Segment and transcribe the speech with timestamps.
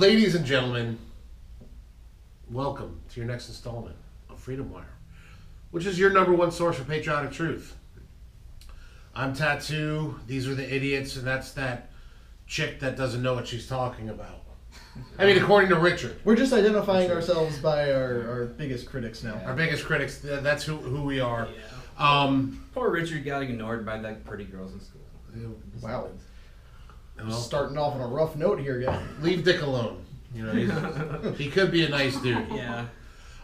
[0.00, 0.96] Ladies and gentlemen,
[2.50, 3.96] welcome to your next installment
[4.30, 4.94] of Freedom Wire,
[5.72, 7.76] which is your number one source for patriotic truth.
[9.14, 10.18] I'm Tattoo.
[10.26, 11.90] These are the idiots, and that's that
[12.46, 14.40] chick that doesn't know what she's talking about.
[15.18, 19.34] I mean, according to Richard, We're just identifying ourselves by our, our biggest critics now.
[19.44, 20.22] our biggest critics.
[20.22, 21.46] th- That's who who we are.
[21.98, 25.02] Um, Poor Richard got ignored by like pretty girls in school.
[25.82, 26.08] Wow.
[27.26, 29.00] Well, Starting off on a rough note here, guys.
[29.20, 30.04] leave Dick alone.
[30.34, 32.46] You know, he's, he could be a nice dude.
[32.52, 32.86] Yeah.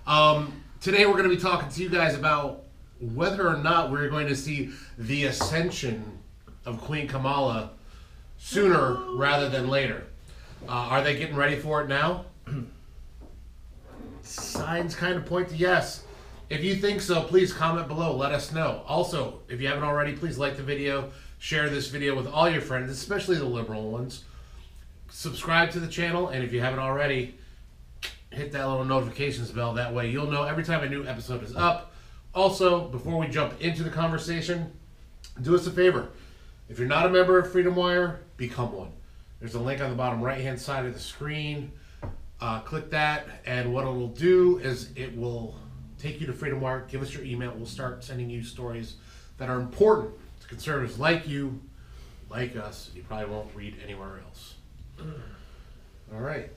[0.07, 2.63] Um, today we're going to be talking to you guys about
[3.01, 6.19] whether or not we're going to see the ascension
[6.65, 7.71] of Queen Kamala
[8.39, 10.05] sooner rather than later.
[10.69, 12.25] Uh, are they getting ready for it now?
[14.23, 16.05] Signs kind of point to yes.
[16.49, 18.15] If you think so, please comment below.
[18.17, 18.83] Let us know.
[18.87, 22.61] Also, if you haven't already, please like the video, share this video with all your
[22.61, 24.25] friends, especially the liberal ones.
[25.11, 27.37] Subscribe to the channel, and if you haven't already,
[28.31, 29.75] hit that little notifications bell.
[29.75, 31.93] That way, you'll know every time a new episode is up.
[32.35, 34.73] Also, before we jump into the conversation,
[35.43, 36.09] do us a favor.
[36.69, 38.93] If you're not a member of Freedom Wire, become one.
[39.41, 41.73] There's a link on the bottom right hand side of the screen.
[42.41, 45.55] Uh, click that, and what it will do is it will
[45.99, 46.87] take you to Freedom Wire.
[46.91, 47.53] Give us your email.
[47.57, 48.97] We'll start sending you stories
[49.39, 50.13] that are important
[50.47, 51.61] to conservatives like you,
[52.31, 52.91] like us.
[52.95, 54.55] You probably won't read anywhere else.
[56.15, 56.51] All right.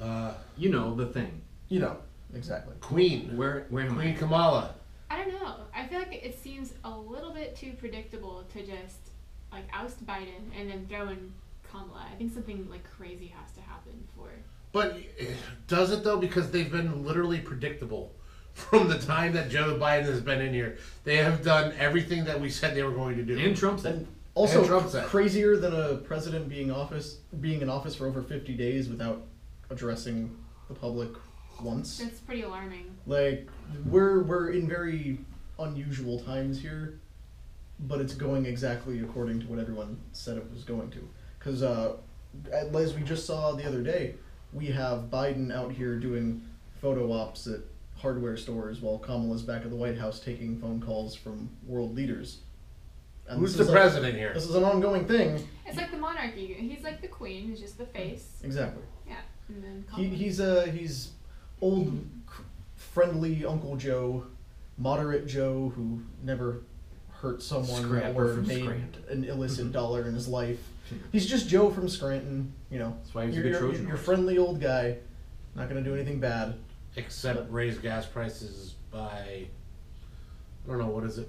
[0.00, 1.42] Uh, You know the thing.
[1.68, 1.96] You know,
[2.34, 2.74] exactly.
[2.80, 3.36] Queen.
[3.36, 4.02] Where where am I?
[4.02, 4.74] Queen Kamala.
[5.10, 5.56] I don't know.
[5.74, 9.10] I feel like it seems a little bit too predictable to just
[9.52, 11.32] like oust Biden and then throw in
[11.70, 12.06] Kamala.
[12.12, 14.32] I think something like crazy has to happen before.
[14.72, 15.26] But eh,
[15.68, 16.18] does it though?
[16.18, 18.12] Because they've been literally predictable
[18.56, 20.78] from the time that Joe Biden has been in here.
[21.04, 23.38] They have done everything that we said they were going to do.
[23.38, 24.06] And Trump said.
[24.34, 25.04] Also, And Trump said.
[25.06, 29.22] crazier than a president being office being in office for over 50 days without
[29.70, 30.34] addressing
[30.68, 31.10] the public
[31.62, 31.98] once.
[31.98, 32.96] That's pretty alarming.
[33.06, 33.48] Like
[33.84, 35.18] we're we're in very
[35.58, 36.98] unusual times here,
[37.80, 41.08] but it's going exactly according to what everyone said it was going to.
[41.38, 41.96] Because uh,
[42.52, 44.14] as we just saw the other day,
[44.52, 46.42] we have Biden out here doing
[46.82, 47.60] photo ops at
[47.96, 52.38] hardware stores while Kamala's back at the White House taking phone calls from world leaders.
[53.28, 54.32] And Who's this the is a- president here?
[54.34, 55.46] this is an ongoing thing.
[55.66, 56.46] It's like the monarchy.
[56.54, 58.38] He's like the queen, who's just the face.
[58.44, 58.82] Exactly.
[59.06, 59.16] Yeah.
[59.48, 60.16] And then He, Kamala.
[60.16, 61.10] he's uh he's
[61.60, 61.88] old,
[62.28, 62.42] c-
[62.76, 64.26] friendly Uncle Joe,
[64.78, 66.62] moderate Joe who never
[67.10, 69.04] hurt someone Scrapper or from made Scranton.
[69.08, 70.60] an illicit dollar in his life.
[71.12, 72.52] He's just Joe from Scranton.
[72.70, 74.98] You know, That's why he's you're, good you're, Trojan you're a friendly old guy,
[75.56, 76.54] not gonna do anything bad.
[76.96, 79.48] Except raise gas prices by, I
[80.66, 81.28] don't know, what is it,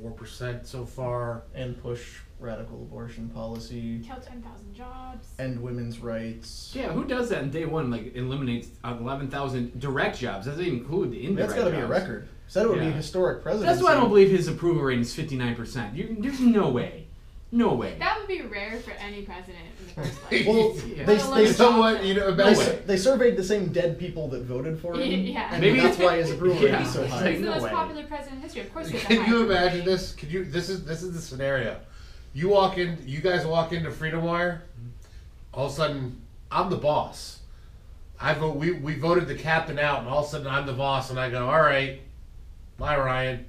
[0.00, 1.42] 44% so far?
[1.54, 5.26] and push radical abortion policy, Kill 10,000 jobs.
[5.40, 6.70] end women's rights.
[6.72, 7.90] Yeah, who does that in day one?
[7.90, 10.46] Like eliminates eleven thousand direct jobs.
[10.46, 11.50] Doesn't even include the indirect.
[11.50, 11.90] That's got to be a jobs.
[11.90, 12.28] record.
[12.46, 12.90] Said it would be Yeah.
[12.92, 13.72] a historic presidency.
[13.72, 15.96] That's why I don't believe his approval rating is fifty nine percent.
[16.22, 17.07] There's no way.
[17.50, 17.96] No way.
[17.98, 20.46] That would be rare for any president in the first place.
[20.46, 21.04] Well, Yeah.
[21.06, 22.04] they, Let alone they, You know what?
[22.04, 25.00] You know, They, imagine- sur- they surveyed the same dead people that voted for him.
[25.26, 25.48] Yeah.
[25.52, 26.72] And Maybe- that's why his approval Yeah.
[26.72, 27.30] rating is so high.
[27.30, 27.70] He's the no most way.
[27.70, 28.60] popular president in history.
[28.62, 29.84] Of course, he's Can you imagine rating.
[29.86, 30.12] this?
[30.14, 30.44] Could you?
[30.44, 31.78] This is this is the scenario.
[32.34, 32.98] You walk in.
[33.06, 34.62] You guys walk into Freedom Wire.
[35.54, 36.20] All of a sudden,
[36.52, 37.40] I'm the boss.
[38.20, 38.56] I vote.
[38.56, 41.18] We we voted the captain out, and all of a sudden, I'm the boss, and
[41.18, 42.00] I go, all right,
[42.76, 43.46] bye, Ryan.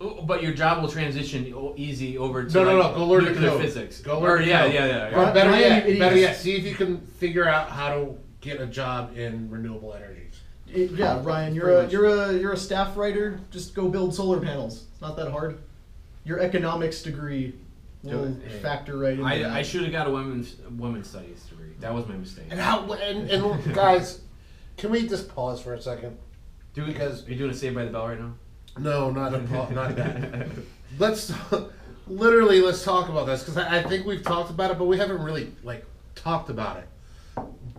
[0.00, 2.98] Oh, But your job will transition easy over to No, no, like, no.
[2.98, 3.60] Go learn the nuclear code.
[3.62, 4.00] physics.
[4.00, 4.42] Go Or, learn.
[4.42, 4.74] the yeah, code.
[4.74, 5.16] yeah, yeah, yeah.
[5.16, 8.60] Ryan- better yet, you better yet, see if you can figure out how to get
[8.60, 10.40] a job in renewable energies.
[10.72, 13.38] It- yeah, Ryan, you're a you're a you're a staff writer.
[13.50, 14.84] Just go build solar panels.
[14.92, 15.58] It's not that hard.
[16.24, 17.54] Your economics degree
[18.02, 18.60] will Do it.
[18.62, 19.58] factor right into I.
[19.58, 21.74] I should have got a women's women's studies degree.
[21.80, 22.46] That was my mistake.
[22.50, 22.90] And how?
[22.92, 24.20] And, and guys,
[24.76, 26.16] can we just pause for a second?
[26.74, 28.34] Do because- are you doing a Saved by the Bell right now?
[28.78, 30.48] No, not a, pa- not that.
[30.98, 31.32] let's
[32.06, 34.98] literally let's talk about this because I, I think we've talked about it, but we
[34.98, 35.84] haven't really like
[36.14, 36.88] talked about it.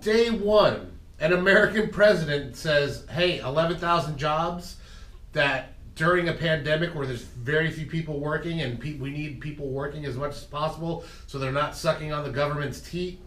[0.02, 4.78] Day one, an American president says, "Hey, eleven thousand jobs
[5.34, 9.70] that." During a pandemic where there's very few people working and pe- we need people
[9.70, 13.22] working as much as possible so they're not sucking on the government's teat,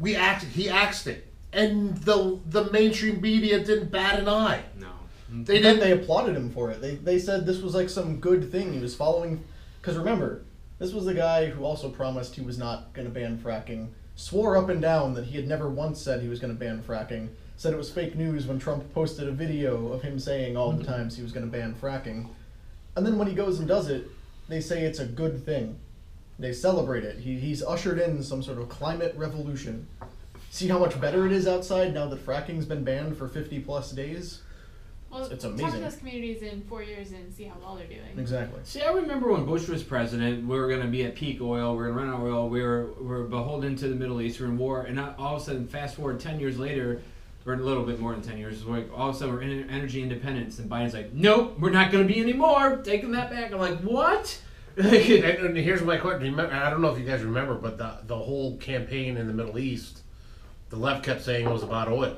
[0.00, 4.64] we act he axed it, and the the mainstream media didn't bat an eye.
[4.80, 4.88] No.
[5.32, 5.44] Mm-hmm.
[5.44, 5.80] They didn't.
[5.80, 6.80] they applauded him for it.
[6.80, 8.72] They they said this was like some good thing.
[8.72, 9.42] He was following.
[9.80, 10.42] Because remember,
[10.78, 13.88] this was the guy who also promised he was not going to ban fracking.
[14.14, 16.82] Swore up and down that he had never once said he was going to ban
[16.82, 17.28] fracking.
[17.56, 20.82] Said it was fake news when Trump posted a video of him saying all the
[20.82, 20.92] mm-hmm.
[20.92, 22.28] times he was going to ban fracking.
[22.94, 24.10] And then when he goes and does it,
[24.48, 25.78] they say it's a good thing.
[26.38, 27.18] They celebrate it.
[27.18, 29.86] He, he's ushered in some sort of climate revolution.
[30.50, 33.92] see how much better it is outside now that fracking's been banned for 50 plus
[33.92, 34.42] days.
[35.12, 35.72] Well, It's talk amazing.
[35.72, 38.00] to those communities in four years and see how well they're doing.
[38.18, 38.60] Exactly.
[38.64, 41.72] See, I remember when Bush was president, we were going to be at peak oil,
[41.76, 43.94] we were going to run out of oil, we were, we were beholden to the
[43.94, 46.58] Middle East, we were in war, and all of a sudden, fast forward 10 years
[46.58, 47.02] later,
[47.44, 49.68] or a little bit more than 10 years, like all of a sudden we're in
[49.68, 53.52] energy independence, and Biden's like, nope, we're not going to be anymore, taking that back.
[53.52, 54.40] I'm like, what?
[54.74, 56.22] And, and here's my question.
[56.22, 59.34] Remember, I don't know if you guys remember, but the the whole campaign in the
[59.34, 60.00] Middle East,
[60.70, 62.16] the left kept saying it was about oil.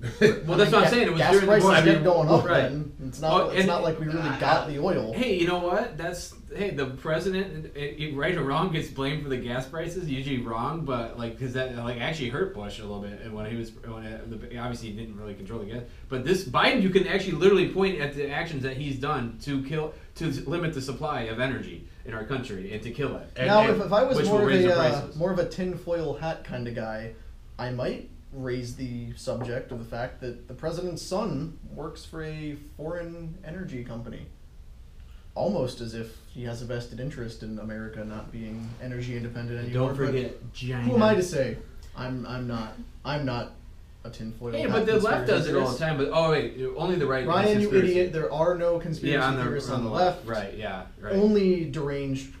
[0.00, 1.08] Well, that's what I'm saying.
[1.08, 2.44] It was gas during the prices I kept going up.
[2.44, 2.62] right.
[2.70, 3.32] Then it's not.
[3.32, 5.12] Oh, it's and- not like we really got the oil.
[5.12, 5.98] Hey, you know what?
[5.98, 10.08] That's hey, the president, eh, eh, right or wrong, gets blamed for the gas prices.
[10.08, 13.50] Usually wrong, but like because that like actually hurt Bush a little bit, and when
[13.50, 15.82] he was when uh, the, obviously he didn't really control the gas.
[16.08, 19.62] But this Biden, you can actually literally point at the actions that he's done to
[19.64, 23.28] kill to limit the supply of energy in our country and to kill it.
[23.36, 26.14] And- now, and- if, if I was more of a uh, more of a tinfoil
[26.14, 27.12] hat kind of guy,
[27.58, 32.56] I might raise the subject of the fact that the president's son works for a
[32.76, 34.26] foreign energy company.
[35.34, 39.88] Almost as if he has a vested interest in America not being energy independent anymore.
[39.88, 40.82] Don't but forget China.
[40.82, 41.56] Who am I to say?
[41.96, 42.74] I'm I'm not
[43.04, 43.52] I'm not
[44.04, 45.98] a tinfoil Hey, hat but the left does it all the time.
[45.98, 47.26] But oh wait, only the right.
[47.26, 48.12] Ryan, you idiot!
[48.12, 50.26] There are no conspiracy Yeah, on the, theorists on, the left.
[50.26, 50.40] left.
[50.42, 50.56] Right.
[50.56, 50.86] Yeah.
[51.00, 51.14] Right.
[51.14, 52.34] Only deranged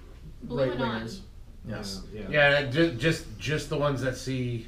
[0.48, 1.20] right wingers.
[1.68, 2.02] Yes.
[2.12, 2.22] Yeah.
[2.30, 4.66] Yeah, just just just the ones that see,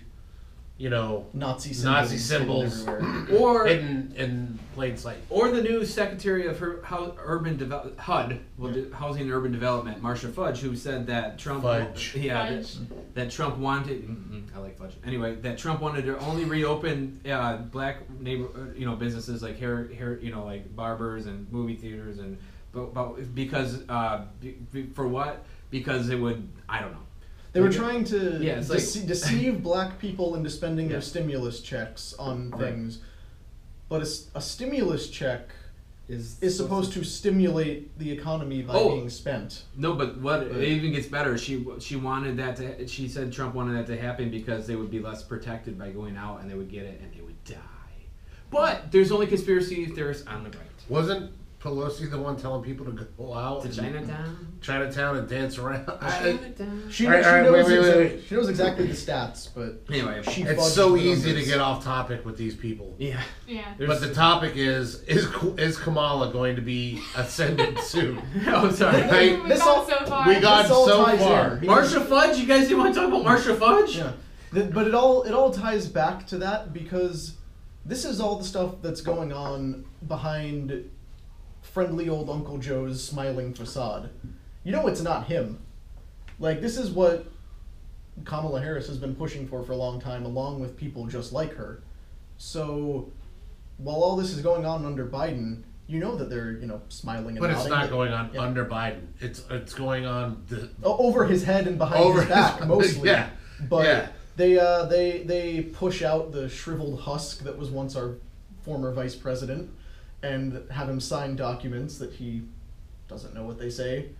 [0.78, 1.84] you know, Nazi symbols.
[1.84, 2.86] Nazi symbols.
[3.30, 5.18] Or hidden in plain sight.
[5.30, 9.52] Or the new Secretary of Her- How- Urban Devel- HUD, well, de- Housing and Urban
[9.52, 12.16] Development, Marcia Fudge, who said that Trump, Fudge.
[12.16, 12.74] yeah, Fudge.
[12.88, 14.94] That, that Trump wanted, mm I like Fudge.
[15.04, 19.58] Anyway, that Trump wanted to only reopen uh, black neighbor, uh, you know, businesses like
[19.58, 22.38] hair, hair, you know, like barbers and movie theaters, and
[22.72, 25.44] but, but because uh, be, be- for what?
[25.70, 26.98] Because it would, I don't know.
[27.52, 30.92] They were trying to Yeah, it's like- dece- deceive black people into spending Yeah.
[30.92, 32.60] their stimulus checks on Right.
[32.72, 32.98] things.
[33.88, 35.50] But a, s- a stimulus check
[36.08, 38.96] Is is supposed to stimulate the economy by Oh.
[38.96, 39.62] being spent.
[39.76, 41.38] No, but what But- it even gets better.
[41.38, 42.86] She she wanted that to.
[42.88, 46.16] She said Trump wanted that to happen because they would be less protected by going
[46.16, 47.56] out and they would get it and they would die.
[48.50, 50.66] But there's only conspiracy theorists on the right.
[50.88, 51.30] Wasn't
[51.62, 54.58] Pelosi the one telling people to go out To and Chinatown.
[54.60, 55.86] Chinatown and dance around?
[56.00, 56.88] Chinatown.
[56.90, 58.24] She, All right, she all right, knows wait, wait, exact- wait, wait.
[58.26, 61.46] she knows exactly the stats, but Anyway, she it's so the easy to numbers.
[61.48, 62.96] get off topic with these people.
[62.98, 63.22] yeah.
[63.46, 63.74] Yeah.
[63.78, 68.20] But the topic is is is Kamala going to be ascended soon?
[68.48, 69.02] oh, sorry.
[69.12, 69.38] Right.
[69.38, 70.26] We've This gone all- so far.
[70.28, 71.56] we got- This all so ties far.
[71.58, 72.38] in, Marcia Fudge.
[72.38, 73.98] You guys didn't want to talk about Marcia Fudge?
[73.98, 74.12] Yeah,
[74.52, 77.34] The- but it all it all ties back to that because
[77.84, 80.88] this is all the stuff that's going on behind
[81.72, 84.10] friendly old Uncle Joe's smiling facade.
[84.64, 85.58] You know, it's not him.
[86.38, 87.26] Like this is what
[88.24, 91.54] Kamala Harris has been pushing for for a long time, along with people just like
[91.54, 91.82] her.
[92.36, 93.10] So,
[93.78, 97.36] while all this is going on under Biden, you know that they're you know smiling
[97.36, 98.42] and But it's not going on yeah.
[98.42, 99.06] under Biden.
[99.20, 103.08] It's it's going on the over his head and behind his back his- mostly.
[103.08, 103.30] yeah,
[103.68, 104.08] But yeah.
[104.36, 108.16] they uh, they they push out the shriveled husk that was once our
[108.62, 109.70] former vice president,
[110.22, 112.42] and have him sign documents that he
[113.08, 114.10] doesn't know what they say.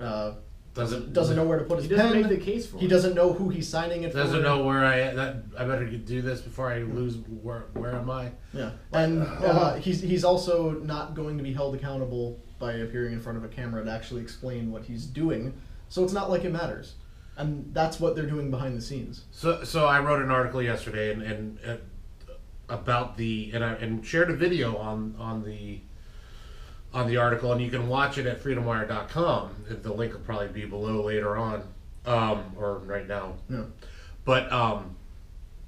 [0.00, 0.32] Uh,
[0.74, 2.28] doesn't doesn't know where to put his He his doesn't pen.
[2.28, 2.88] make the case for he it.
[2.88, 4.18] doesn't know who he's signing it for.
[4.18, 8.10] doesn't know where I that I better do this before I lose where where am
[8.10, 8.32] I?
[8.52, 13.20] Yeah, and uh, he's he's also not going to be held accountable by appearing in
[13.20, 15.54] front of a camera to actually explain what he's doing.
[15.88, 16.94] So it's not like it matters,
[17.36, 19.26] and that's what they're doing behind the scenes.
[19.30, 21.76] So so I wrote an article yesterday and and uh,
[22.68, 25.80] about the and I and shared a video on on the
[26.92, 29.64] on the article and you can watch it at freedomwire.com.
[29.68, 31.64] The link will probably be below later on
[32.06, 33.34] um, or right now.
[33.50, 33.64] Yeah.
[34.24, 34.96] But um,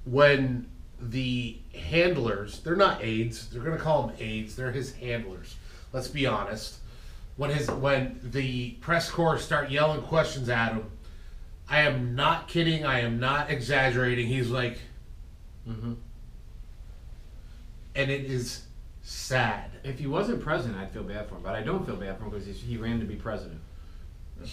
[0.04, 0.68] when
[1.00, 3.48] the handlers, they're not aides.
[3.48, 4.56] They're going to call them aides.
[4.56, 5.56] They're his handlers.
[5.92, 6.76] Let's be honest.
[7.36, 10.90] When his when the press corps start yelling questions at him,
[11.68, 12.86] I am not kidding.
[12.86, 14.28] I am not exaggerating.
[14.28, 14.78] He's like,
[15.66, 15.94] hmm
[17.96, 18.62] and it is
[19.02, 19.70] sad.
[19.84, 21.42] If he wasn't president, I'd feel bad for him.
[21.42, 23.60] But I don't feel bad for him because he ran to be president.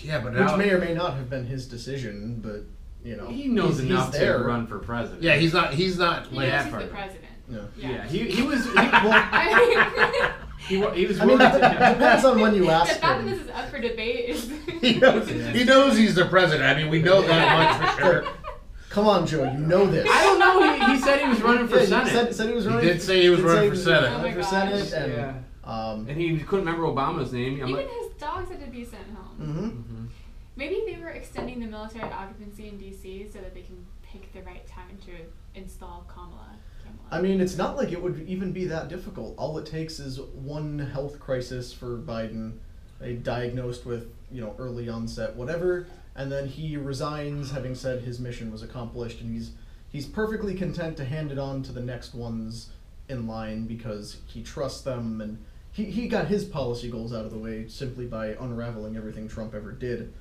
[0.01, 2.61] Yeah, but Which now, may or may not have been his decision, but
[3.07, 4.37] you know He knows he's, enough he's there.
[4.37, 5.21] to run for president.
[5.21, 5.73] yeah, he's not.
[5.73, 7.25] He's not He like knows that he's the president.
[7.49, 7.59] Yeah.
[7.75, 7.89] Yeah.
[7.89, 11.57] Yeah, he, he was he, I he, he was I mean, willing to.
[11.59, 13.29] depends on when you mean, the ask fact that him.
[13.29, 14.49] this is up for debate is.
[14.81, 15.27] he knows.
[15.29, 16.63] He knows he's the president.
[16.69, 18.25] I mean, we know that much for sure.
[18.93, 20.07] Come on, Joe, you know this.
[20.07, 20.85] I don't know.
[20.87, 22.07] He, he said he was running for Yeah, he senate.
[22.11, 22.85] said, said he was He running.
[22.87, 24.09] did say he was running for he was Senate.
[24.11, 24.49] Oh running for gosh.
[24.51, 25.33] Senate, and yeah.
[25.63, 27.53] um, And he couldn't remember Obama's name.
[27.61, 29.37] I'm Even like, his dogs had to be sent home.
[29.89, 29.95] mhm.
[29.95, 30.07] Mhm.
[30.55, 34.43] Maybe they were extending the military occupancy in DC so that they can pick the
[34.43, 36.51] right time to install Kamala.
[36.83, 37.07] Kamala.
[37.11, 39.33] I mean, it's not like it would even be that difficult.
[39.37, 42.57] All it takes is one health crisis for Biden,
[43.01, 48.19] a diagnosed with, you know, early onset, whatever, and then he resigns having said his
[48.19, 49.51] mission was accomplished and he's
[49.91, 52.69] he's perfectly content to hand it on to the next ones
[53.09, 55.37] in line because he trusts them and
[55.71, 59.53] he, he got his policy goals out of the way simply by unraveling everything Trump
[59.55, 60.13] ever did.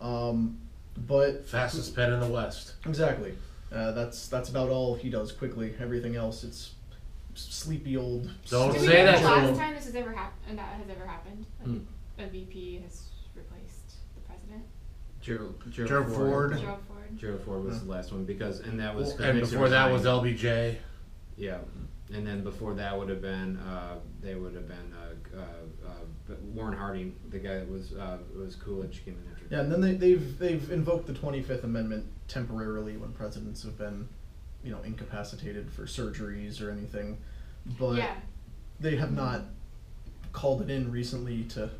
[0.00, 0.58] Um,
[0.96, 2.74] but Fastest pen in the West.
[2.86, 3.34] Exactly.
[3.72, 5.74] Uh, that's that's about all he does quickly.
[5.80, 6.74] Everything else, it's
[7.34, 8.30] sleepy old.
[8.48, 10.58] Don't Do stupid we say that the last time this has ever happened.
[10.58, 11.46] That has ever happened.
[11.60, 11.78] Like, Hmm.
[12.22, 13.13] A VP has replaced the president.
[15.24, 16.58] Gerald, Gerald, Gerald Ford.
[16.58, 17.18] Gerald Ford.
[17.18, 19.12] Gerald Ford was the last one because, and that was.
[19.12, 20.36] 'cause And Nixon before that was resigned.
[20.38, 20.76] LBJ.
[21.38, 21.58] Yeah,
[22.12, 26.34] and then before that would have been uh, they would have been uh, uh, uh,
[26.52, 29.46] Warren Harding, the guy that was uh, was Coolidge came in after.
[29.50, 33.78] Yeah, and then they, they've they've invoked the Twenty Fifth Amendment temporarily when presidents have
[33.78, 34.06] been,
[34.62, 37.16] you know, incapacitated for surgeries or anything,
[37.78, 38.14] but yeah.
[38.78, 39.42] they have not
[40.32, 41.70] called it in recently to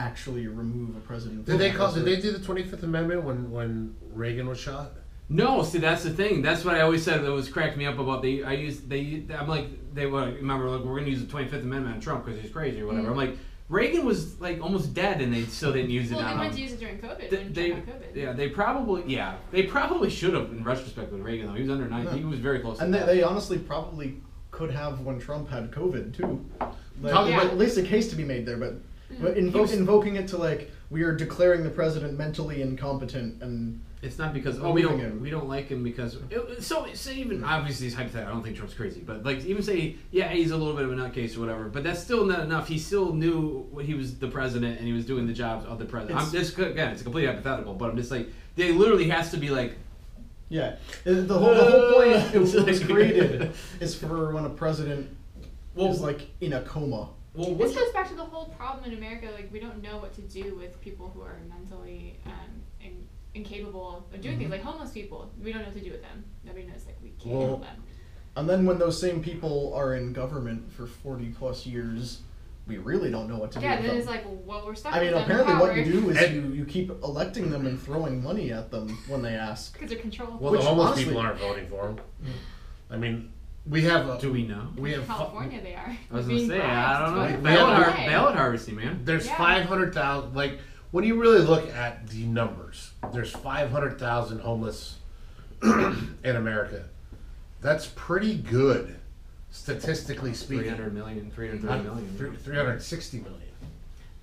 [0.00, 1.46] actually remove a president.
[1.46, 1.92] Did they call?
[1.92, 4.92] Did they do the Twenty Fifth Amendment when when Reagan was shot?
[5.28, 6.42] No, see that's the thing.
[6.42, 8.44] That's what I always said that was cracked me up about they.
[8.44, 9.24] I used they.
[9.36, 12.40] I'm like they were remember like we're gonna use the 25th Amendment on Trump because
[12.40, 13.08] he's crazy or whatever.
[13.08, 13.10] Mhm.
[13.12, 13.36] I'm like
[13.68, 16.50] Reagan was like almost dead and they still didn't use it Well, on they went
[16.50, 16.56] him.
[16.56, 18.14] to use it during COVID They, when they- COVID.
[18.14, 21.54] yeah, they probably yeah they probably should have in retrospect with Reagan though.
[21.54, 22.10] He was under 90.
[22.12, 22.16] Yeah.
[22.18, 22.78] He was very close.
[22.78, 24.18] And to they, they honestly probably
[24.52, 26.44] could have when Trump had COVID too.
[27.02, 28.74] Like, Talk about- At least a case to be made there, but
[29.20, 29.50] but Mhm.
[29.52, 34.18] invo- was- invoking it to like we are declaring the president mentally incompetent and It's
[34.18, 35.20] not because oh we don't him.
[35.20, 38.30] we don't like him because it, so say even obviously he's hypothetical.
[38.30, 40.92] I don't think Trump's crazy, but like even say yeah he's a little bit of
[40.92, 42.68] a nutcase or whatever, but that's still not enough.
[42.68, 45.78] He still knew what he was the president and he was doing the jobs of
[45.78, 46.20] the president.
[46.20, 49.36] I'm just again it's a complete hypothetical, but I'm just like they literally has to
[49.36, 49.76] be like
[50.48, 50.76] yeah.
[51.02, 55.08] The whole, the whole point was, it was created is for when a president
[55.74, 57.08] Well- is like in a coma.
[57.36, 59.28] Well This goes back to the whole problem in America.
[59.34, 62.32] Like we don't know what to do with people who are mentally um,
[62.80, 64.50] in, incapable of doing things.
[64.50, 66.24] Like homeless people, we don't know what to do with them.
[66.44, 66.84] Nobody knows.
[66.86, 67.82] Like we can't Well- help them.
[68.38, 72.20] And then when those same people are in government for forty plus years,
[72.66, 74.92] we really don't know what to Yeah, do then with it's like, well, we're stuck
[74.94, 77.80] I mean, with apparently in what you do is you, you keep electing them and
[77.80, 79.72] throwing money at them when they ask.
[79.74, 80.38] because they're controlled.
[80.38, 82.00] Well, Which, the homeless honestly- people aren't voting for them.
[82.90, 83.32] I mean,
[83.68, 84.68] we have a, do we know?
[84.76, 85.96] we have California, they are.
[86.10, 87.94] I was They're gonna say I don't know bribed to We vote ballot, have- har-
[87.96, 88.06] away.
[88.08, 89.00] ballot harvesting man.
[89.04, 89.36] There's Yeah.
[89.36, 90.34] five hundred thousand.
[90.34, 90.58] Like
[90.92, 94.96] when you really look at the numbers, there's five hundred thousand homeless
[95.62, 96.84] in America.
[97.60, 98.96] That's pretty good,
[99.50, 100.64] statistically speaking.
[100.64, 102.36] 300 million, 330 million.
[102.38, 103.40] Three hundred sixty million.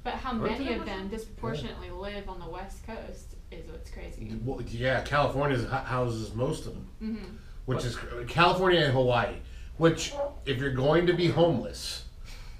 [0.03, 1.11] But how many of them hundred?
[1.11, 4.37] disproportionately live on the West Coast is what's crazy.
[4.43, 7.35] Well, yeah, California houses most of them, Mm-hmm.
[7.65, 9.35] Which is California and Hawaii.
[9.77, 10.13] Which,
[10.45, 12.05] if you're going to be homeless,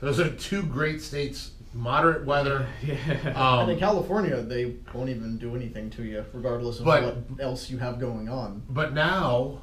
[0.01, 1.51] those are two great states.
[1.75, 2.67] Moderate weather.
[2.83, 2.95] Yeah.
[3.59, 7.41] and in Um, California, they won't even do anything to you, regardless of But- what
[7.41, 8.63] else you have going on.
[8.69, 9.59] But now,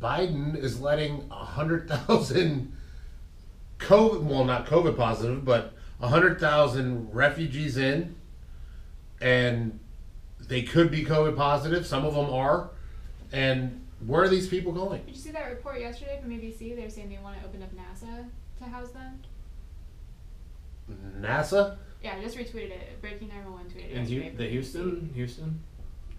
[0.00, 2.72] Biden is letting a hundred thousand
[3.78, 8.14] COVID, well, not COVID positive, but a hundred thousand refugees in,
[9.20, 9.78] and
[10.48, 11.84] they could be COVID positive.
[11.86, 12.70] Some of them are,
[13.32, 15.04] and where are these people going?
[15.04, 16.76] Did you see that report yesterday from ABC?
[16.76, 18.26] They were saying they want to open up NASA
[18.58, 19.20] to house them.
[21.20, 21.76] NASA?
[22.02, 23.00] Yeah, I just retweeted it.
[23.00, 23.96] Breaking 911 tweeted it.
[23.96, 24.50] And yesterday Hu- from the BBC.
[24.50, 25.60] Houston, Houston.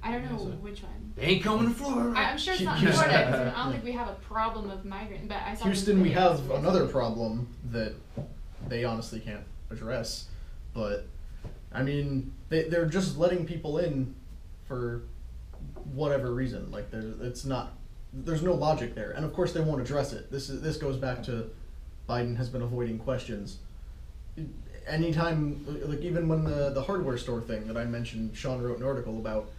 [0.02, 0.60] I don't know NASA.
[0.62, 1.14] which one.
[1.16, 2.18] They ain't coming to Florida.
[2.18, 3.10] I, I'm sure it's not in Houston.
[3.10, 3.32] Florida.
[3.32, 5.28] 'cause I don't think we have a problem of migrant.
[5.28, 7.94] But I saw this Houston, we video, have it's another problem that
[8.68, 10.26] they honestly can't address.
[10.74, 11.08] But
[11.74, 14.16] I mean, they they're just letting people in
[14.66, 15.04] for
[15.94, 16.72] whatever reason.
[16.72, 17.74] Like there's it's not
[18.14, 20.32] there's no logic there, and of course they won't address it.
[20.32, 21.50] This is this goes back to
[22.08, 23.58] Biden has been avoiding questions.
[24.88, 28.84] Anytime, like even when the the hardware store thing that I mentioned, Sean wrote an
[28.86, 29.50] article about.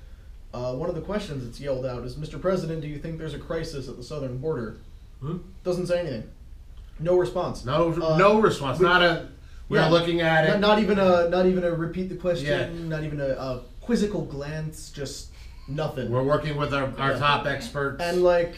[0.52, 2.40] Uh, one of the questions that's yelled out is, "Mr.
[2.40, 4.78] President, do you think there's a crisis at the southern border?"
[5.22, 5.34] Huh?
[5.62, 6.28] Doesn't say anything.
[6.98, 7.64] No response.
[7.64, 8.80] No, Uh, no response.
[8.80, 9.28] we- not a.
[9.68, 9.88] We're Yeah.
[9.90, 10.58] looking at Not, it.
[10.58, 12.48] not even a not even a repeat the question.
[12.48, 12.88] Yeah.
[12.88, 14.90] Not even a, a quizzical glance.
[14.90, 15.28] Just
[15.70, 16.10] nothing.
[16.10, 17.18] We're working with our, our Yeah.
[17.18, 18.02] top experts.
[18.02, 18.54] And like,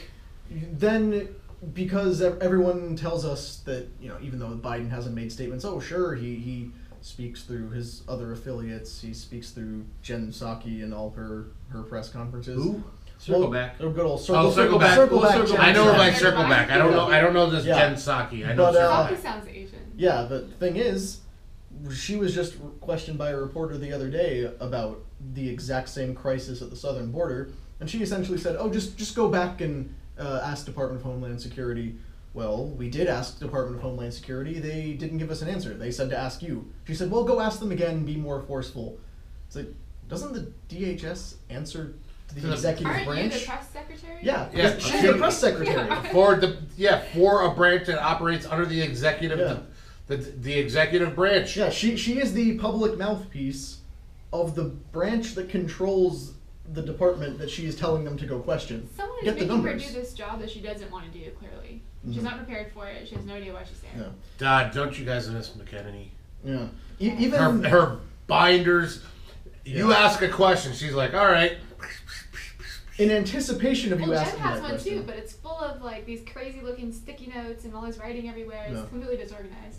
[0.50, 1.28] then
[1.74, 6.14] because everyone tells us that you know, even though Biden hasn't made statements, oh sure,
[6.14, 9.00] he he speaks through his other affiliates.
[9.00, 12.62] He speaks through Jen Psaki and all her her press conferences.
[12.62, 12.82] Who?
[13.18, 13.76] Circle Well, back.
[13.78, 14.96] Oh, good old circle, Oh, circle back.
[14.96, 15.36] circle We'll back.
[15.38, 15.66] circle back.
[15.68, 16.70] I know her by Circle Back.
[16.70, 17.06] I don't know.
[17.06, 17.78] I don't know this Yeah.
[17.78, 18.44] Jen Psaki.
[18.48, 19.18] I know But, Circle uh, Psaki Back.
[19.22, 19.78] sounds Asian.
[19.96, 21.18] Yeah, but the thing is,
[21.90, 25.00] she was just questioned by a reporter the other day about
[25.34, 29.14] the exact same crisis at the southern border, and she essentially said, "Oh, just just
[29.16, 31.96] go back and uh, ask Department of Homeland Security."
[32.34, 34.58] Well, we did ask Department of Homeland Security.
[34.58, 35.74] They didn't give us an answer.
[35.74, 36.70] They said to ask you.
[36.86, 37.90] She said, "Well, go ask them again.
[37.96, 38.98] and Be more forceful."
[39.46, 39.68] It's like,
[40.08, 41.94] doesn't the DHS answer
[42.28, 43.34] to the, To executive Aren't branch?
[43.34, 44.18] you the press secretary?
[44.22, 45.86] yeah, Yeah, she's the press secretary.
[45.88, 46.02] Yeah.
[46.12, 49.58] for the yeah for a branch that operates under the executive Yeah.
[50.12, 51.56] The, the, the executive branch.
[51.56, 53.78] Yeah, she she is the public mouthpiece
[54.32, 56.34] of the branch that controls
[56.72, 58.88] the department that she is telling them to go question.
[58.96, 59.86] Someone is Get the making her numbers.
[59.88, 61.30] do this job that she doesn't want to do.
[61.30, 62.24] Clearly, she's Mhm.
[62.24, 63.08] not prepared for it.
[63.08, 63.94] She has no idea what she's saying.
[63.98, 66.08] Yeah, God, don't you guys miss McEnany?
[66.44, 66.66] yeah.
[67.00, 69.02] E- even Her her binders.
[69.64, 71.56] You ask a question, she's like, "All right."
[72.98, 74.96] in anticipation of you Well, Jen asking has that one question.
[74.98, 78.28] too, but it's full of like these crazy looking sticky notes and all this writing
[78.28, 78.66] everywhere.
[78.68, 78.86] It's Yeah.
[78.86, 79.78] completely disorganized.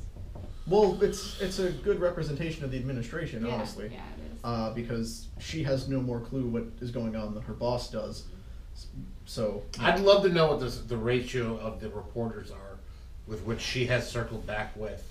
[0.67, 4.39] Well, it's it's a good representation of the administration, yeah, honestly, Yeah, it is.
[4.43, 8.24] uh, because she has no more clue what is going on than her boss does.
[8.75, 8.88] S-
[9.25, 12.77] So I'd love to know what the the ratio of the reporters are
[13.27, 15.03] with which she has circled back with.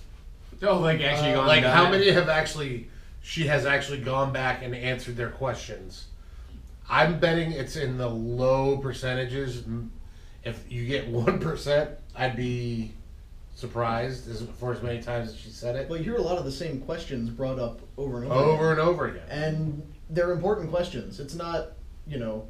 [0.63, 1.91] Oh, like actually Uh, gone Like how it?
[1.91, 2.89] many have actually
[3.21, 6.05] she has actually gone back and answered their questions.
[6.89, 9.63] I'm betting it's in the low percentages.
[10.43, 12.93] If you get one percent, I'd be
[13.55, 16.37] surprised as for as many times as she said it well, you hear a lot
[16.37, 18.43] of the same questions brought up over and over.
[18.43, 18.79] over again.
[18.79, 19.23] and over again.
[19.29, 21.19] and they're important questions.
[21.19, 21.69] It's not,
[22.07, 22.47] you know,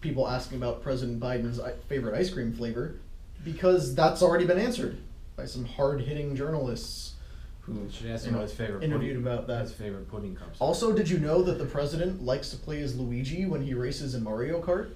[0.00, 2.96] people asking about President Biden's uh, favorite ice cream flavor,
[3.44, 4.98] because that's already been answered
[5.36, 7.14] by some hard-hitting journalists
[7.62, 9.62] who Should ask him about his favorite interviewed pudding, about that.
[9.62, 10.56] his favorite pudding comes.
[10.60, 14.14] Also, did you know that the president likes to play as Luigi when he races
[14.14, 14.90] in Mario Kart?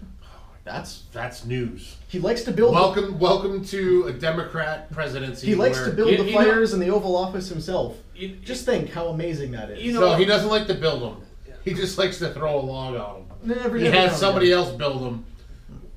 [0.68, 1.96] That's That's news.
[2.08, 2.74] he likes to build.
[2.74, 5.46] Welcome, welcome to a Democrat presidency.
[5.46, 7.96] he likes where- to build You- the you know- fires in the Oval Office himself.
[8.14, 9.82] You- Just think how amazing that is.
[9.82, 11.16] You know no, he doesn't like to build them.
[11.64, 13.58] He just likes to throw a log on them.
[13.64, 14.18] Every He now and has again.
[14.20, 15.24] somebody else build them,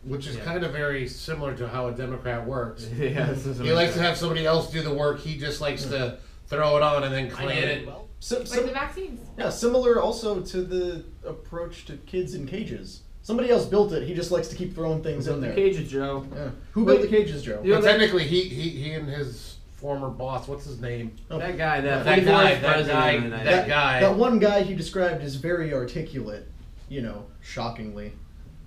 [0.05, 0.43] which is Yeah.
[0.45, 2.88] kind of very similar to how a Democrat works.
[2.97, 5.19] yeah, this is He likes to have somebody else do the work.
[5.19, 7.81] He just likes to throw it on and then I clean it.
[7.84, 7.89] it.
[8.21, 9.19] Sim- like sim- the vaccines.
[9.38, 13.01] Yeah, similar also to the approach to kids in cages.
[13.23, 14.07] Somebody else built it.
[14.07, 15.51] He just likes to keep throwing things in there.
[15.51, 16.25] the cages, Joe.
[16.34, 16.49] Yeah.
[16.71, 16.93] Who Wait.
[16.99, 17.62] built the cages, Joe?
[17.63, 21.15] You know But that- technically, he, he he and his former boss, what's his name?
[21.29, 23.99] Oh, That guy, that, That 44th guy, that guy, of that guy.
[23.99, 26.47] That one guy he described as very articulate.
[26.89, 28.13] You know, shockingly.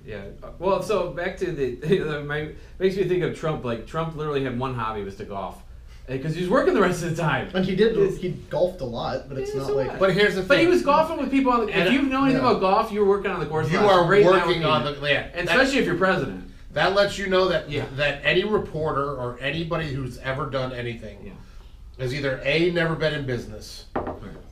[0.06, 0.22] Yeah.
[0.58, 3.64] Well, so back to the, my makes me think of Trump.
[3.64, 5.62] Like Trump literally had one hobby was to golf,
[6.06, 7.48] because he was working the rest of the time.
[7.54, 7.96] And he did.
[7.96, 8.16] Yes.
[8.16, 9.88] He golfed a lot, but it's Yeah, not so like.
[9.90, 9.98] what?
[10.00, 10.48] But here's the thing.
[10.48, 11.52] But he was golfing with people.
[11.52, 12.50] On the, if And- you know anything yeah.
[12.50, 13.70] about golf, you're working on the course.
[13.70, 16.50] You are Great working on the yeah, and that- especially if you're president.
[16.72, 17.84] That lets you know that Yeah.
[17.96, 21.32] that any reporter or anybody who's ever done anything Yeah.
[22.02, 23.84] has either a never been in business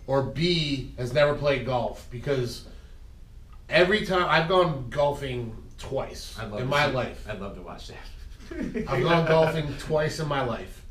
[0.06, 2.64] or b has never played golf because
[3.68, 7.26] every time I've gone golfing twice in my see- life.
[7.28, 8.86] I'd love to watch that.
[8.88, 10.81] I've gone golfing twice in my life,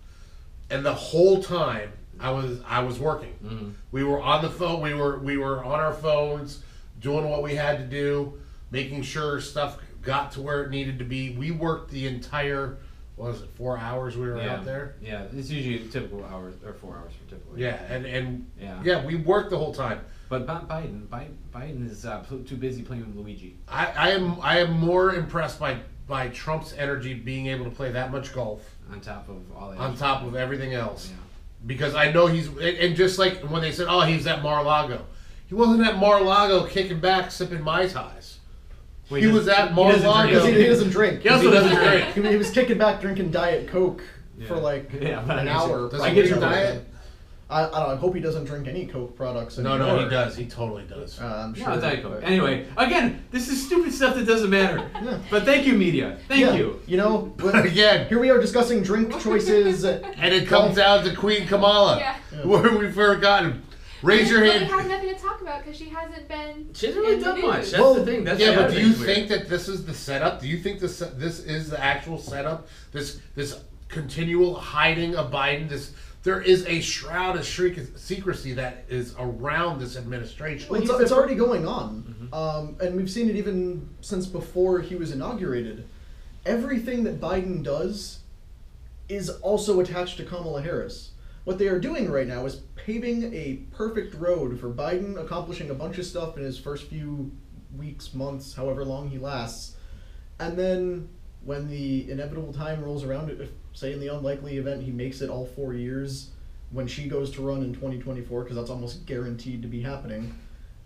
[0.72, 3.34] and the whole time I was I was working.
[3.44, 3.74] Mhm.
[3.92, 4.82] We were on the phone.
[4.82, 6.64] We were we were on our phones,
[7.00, 8.34] doing what we had to do,
[8.72, 11.36] making sure stuff got to where it needed to be.
[11.36, 12.78] We worked the entire
[13.18, 14.56] what was it four hours we were yeah.
[14.56, 14.96] out there.
[15.02, 17.60] Yeah, it's usually typical hours or four hours for typical.
[17.60, 18.82] Yeah, and and Yeah.
[18.84, 20.00] yeah, we worked the whole time.
[20.30, 21.08] But Bi- Biden,
[21.54, 23.58] Biden is uh, too busy playing with Luigi.
[23.68, 27.92] I, I am I am more impressed by by Trump's energy being able to play
[27.92, 29.80] that much golf on top of all that.
[29.80, 31.10] on top of everything else.
[31.10, 31.18] Yeah.
[31.66, 35.06] because I know he's and- and just like when they said, "Oh, he's at Mar-a-Lago,"
[35.48, 38.40] he wasn't at Mar-a-Lago kicking back, sipping mai tais.
[39.10, 40.28] Wait, He does- was at he doesn't Mar-a-Lago.
[40.30, 41.22] Because he, he doesn't drink.
[41.22, 42.26] He also He doesn't doesn't drink.
[42.26, 44.02] He, he was kicking back drinking Diet Coke
[44.48, 45.90] for like Yeah, an I guess it- hour.
[45.90, 46.88] Does I he get get your your diet?
[47.52, 47.94] I, I don't know.
[47.94, 49.88] I hope he doesn't drink any Coke products No, anymore.
[49.88, 50.36] no, no, he does.
[50.38, 51.20] He totally does.
[51.20, 51.68] Uh, I'm sure.
[51.68, 52.22] No, it's Diet Coke.
[52.24, 54.90] Anyway, again, this is stupid stuff that doesn't matter.
[55.02, 55.18] Yeah.
[55.30, 56.18] But thank you, media.
[56.28, 56.80] Thank Yeah, you.
[56.88, 59.84] You know, But but again, here we are discussing drink choices.
[59.84, 62.16] and it comes down to Queen Kamala, Yeah.
[62.34, 62.46] Yeah.
[62.46, 63.64] where we've forgotten.
[64.04, 64.90] Raise your But we have hand.
[64.90, 66.70] nothing to talk about because she hasn't been.
[66.74, 67.70] She hasn't really done much.
[67.72, 68.24] That's Well, the thing.
[68.24, 69.16] That's Yeah, but do you thing's weird.
[69.16, 70.40] think that this is the setup?
[70.42, 72.68] Do you think this this is the actual setup?
[72.94, 73.60] This this
[73.90, 75.70] continual hiding of Biden.
[75.70, 75.92] This
[76.24, 80.70] there is a shroud of shriek- secrecy that is around this administration.
[80.70, 84.80] Well, it's, he's it's already going on, um, and we've seen it even since before
[84.80, 85.88] he was inaugurated.
[86.46, 88.20] Everything that Biden does
[89.10, 91.12] is also attached to Kamala Harris.
[91.44, 95.74] What they are doing right now is paving a perfect road for Biden accomplishing a
[95.74, 97.32] bunch of stuff in his first few
[97.76, 99.76] weeks, months, however long he lasts,
[100.40, 101.10] and then
[101.44, 105.30] when the inevitable time rolls around, if say in the unlikely event he makes it
[105.30, 106.32] all four years,
[106.72, 110.34] when she goes to run in 2024, because that's almost guaranteed to be happening,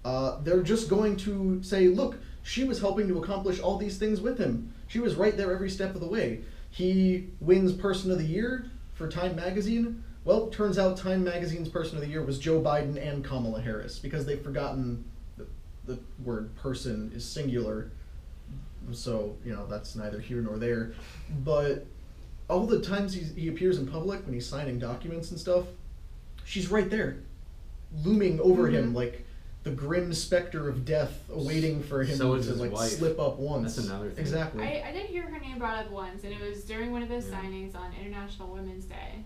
[0.03, 4.21] uh, they're just going to say, look, She was helping to accomplish all these things
[4.21, 4.71] with him.
[4.87, 6.41] She was right there every step of the way.
[6.69, 10.03] He wins Person of the Year for Time Magazine.
[10.25, 13.97] Well, turns out Time Magazine's Person of the Year was Joe Biden and Kamala Harris
[13.97, 15.05] because they've forgotten
[15.37, 15.47] the,
[15.85, 17.89] the word person is singular.
[18.93, 20.93] So, you know, that's neither here nor there.
[21.43, 21.85] But
[22.49, 25.65] all the times he's, he appears in public when he's signing documents and stuff,
[26.43, 27.17] she's right there,
[28.03, 28.95] looming over him Mhm.
[28.95, 29.25] like
[29.63, 32.91] the grim specter of death awaiting for him So to like wife.
[32.91, 33.75] slip up once.
[33.75, 34.19] That's another thing.
[34.19, 34.63] Exactly.
[34.63, 37.09] I, I did hear her name brought up once, and it was during one of
[37.09, 37.41] those Yeah.
[37.41, 39.23] signings on International Women's Day,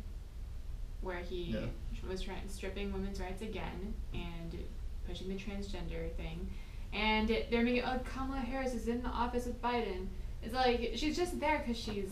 [1.01, 1.65] where he Yeah.
[2.09, 4.57] was trying stripping women's rights again and
[5.05, 6.49] pushing the transgender thing.
[6.93, 10.07] And they're making, oh, Kamala Harris is in the office with Biden.
[10.41, 12.09] It's like she's just there because she's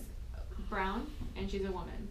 [0.69, 2.07] brown and she's a woman.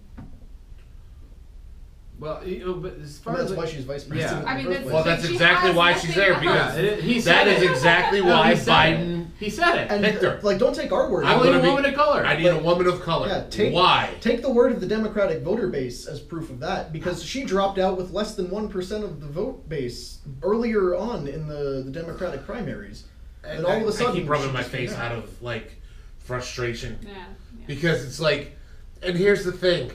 [2.19, 4.15] Well, you know, but as far And as that's why she's vice Yeah.
[4.15, 4.47] president.
[4.49, 5.17] I in mean, the first that's- Well, place.
[5.17, 7.49] that's She exactly has why nothing she's there to because Yeah, it- he said that
[7.49, 7.71] is it.
[7.71, 9.21] exactly No, why he said Biden.
[9.21, 9.27] it.
[9.39, 9.91] He said it.
[9.91, 10.41] and uh, picked her.
[10.43, 11.27] like, don't take our word.
[11.27, 11.49] I I'm for it.
[11.49, 12.25] want a gonna be- woman of color.
[12.25, 13.29] I need a woman of color.
[13.29, 14.15] Yeah, take, why?
[14.23, 17.79] Take the word of the Democratic voter base as proof of that, because she dropped
[17.79, 21.91] out with less than one percent of the vote base earlier on in the, the
[21.91, 23.05] Democratic primaries.
[23.45, 25.19] And all of a sudden, keep rubbing she my just face came out out.
[25.25, 25.77] of like
[26.19, 27.11] frustration Yeah.
[27.11, 27.65] yeah.
[27.67, 28.57] because it's like,
[29.03, 29.91] and here's the thing,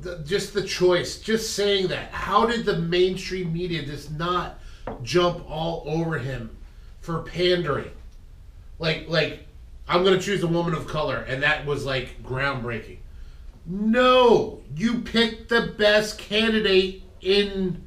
[0.00, 2.10] the, just the choice, just saying that.
[2.10, 4.58] How did the mainstream media just not
[5.02, 6.56] jump all over him
[7.00, 7.90] for pandering?
[8.78, 9.46] Like, like
[9.88, 12.98] I'm gonna choose a woman of color, and that was like groundbreaking.
[13.64, 17.82] No, you picked the best candidate in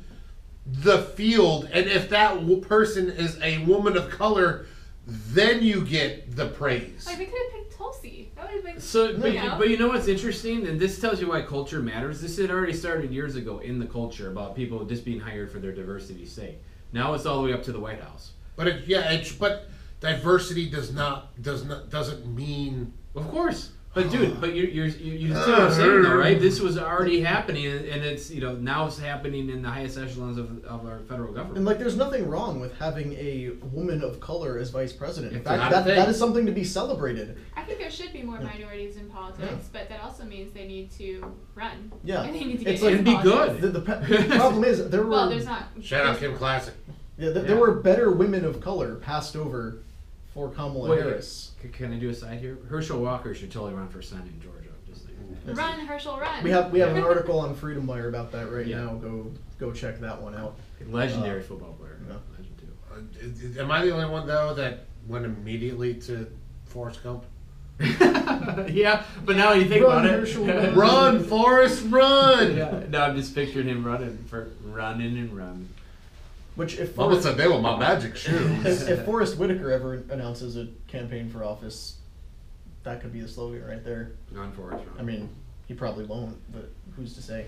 [0.65, 4.65] the field, and if that person is a woman of color,
[5.07, 7.05] then you get the praise.
[7.05, 8.28] Like, we could have picked Tulsi.
[8.49, 8.81] That would have been.
[8.81, 9.57] So, but, you you, know?
[9.57, 12.21] but you know what's interesting, and this tells you why culture matters.
[12.21, 15.59] This had already started years ago in the culture about people just being hired for
[15.59, 16.57] their diversity's sake.
[16.91, 18.31] Now it's all the way up to the White House.
[18.55, 23.71] But it, yeah, it's but diversity does not does not doesn't mean Of course.
[24.03, 26.39] But dude, but you're, you're, you you see what I'm saying though, right?
[26.39, 29.97] This was already happening, and and it's you know now it's happening in the highest
[29.97, 31.57] echelons of, of our federal government.
[31.57, 35.33] And like, there's nothing wrong with having a woman of color as vice president.
[35.33, 37.37] In fact, that, that is something to be celebrated.
[37.55, 39.57] I think there should be more minorities in politics, Yeah.
[39.73, 41.91] but that also means they need to run.
[42.03, 42.23] Yeah.
[42.23, 43.61] And they need to get It's like- And be good.
[43.61, 45.63] The, the, the problem is there were Well, there's not.
[45.81, 46.73] shout out there's- Kim Classic.
[47.17, 47.41] yeah, th- Yeah.
[47.43, 49.79] there were better women of color passed over
[50.39, 51.51] for Kamala Wait, Harris.
[51.61, 52.57] c- Can I do a side here?
[52.69, 54.69] Herschel Walker should totally run for Senate in Georgia.
[54.87, 55.55] Just saying.
[55.57, 56.43] Run, Herschel, run.
[56.45, 58.77] We have we have an article on Freedom Wire about that right Yeah.
[58.85, 58.93] now.
[58.95, 60.55] Go go check that one out.
[60.89, 61.99] Legendary Uh, football player.
[62.07, 62.15] yeah.
[62.37, 63.59] Legend too.
[63.59, 66.25] Uh, am I the only one though that went immediately to
[66.65, 67.25] Forrest Gump?
[68.69, 70.19] yeah, but now you think Run, about it.
[70.19, 70.75] Herschel, run.
[70.75, 72.55] Run, Forrest, run!
[72.57, 75.67] yeah, no, I'm just picturing him running for running and run.
[76.59, 78.65] Which if Mama Forrest, said they were my magic shoes.
[78.65, 81.99] if, if Forest Whitaker ever announces a campaign for office,
[82.83, 84.11] that could be the slogan right there.
[84.37, 85.29] On Forrest I mean,
[85.69, 87.45] he probably won't, but who's to say?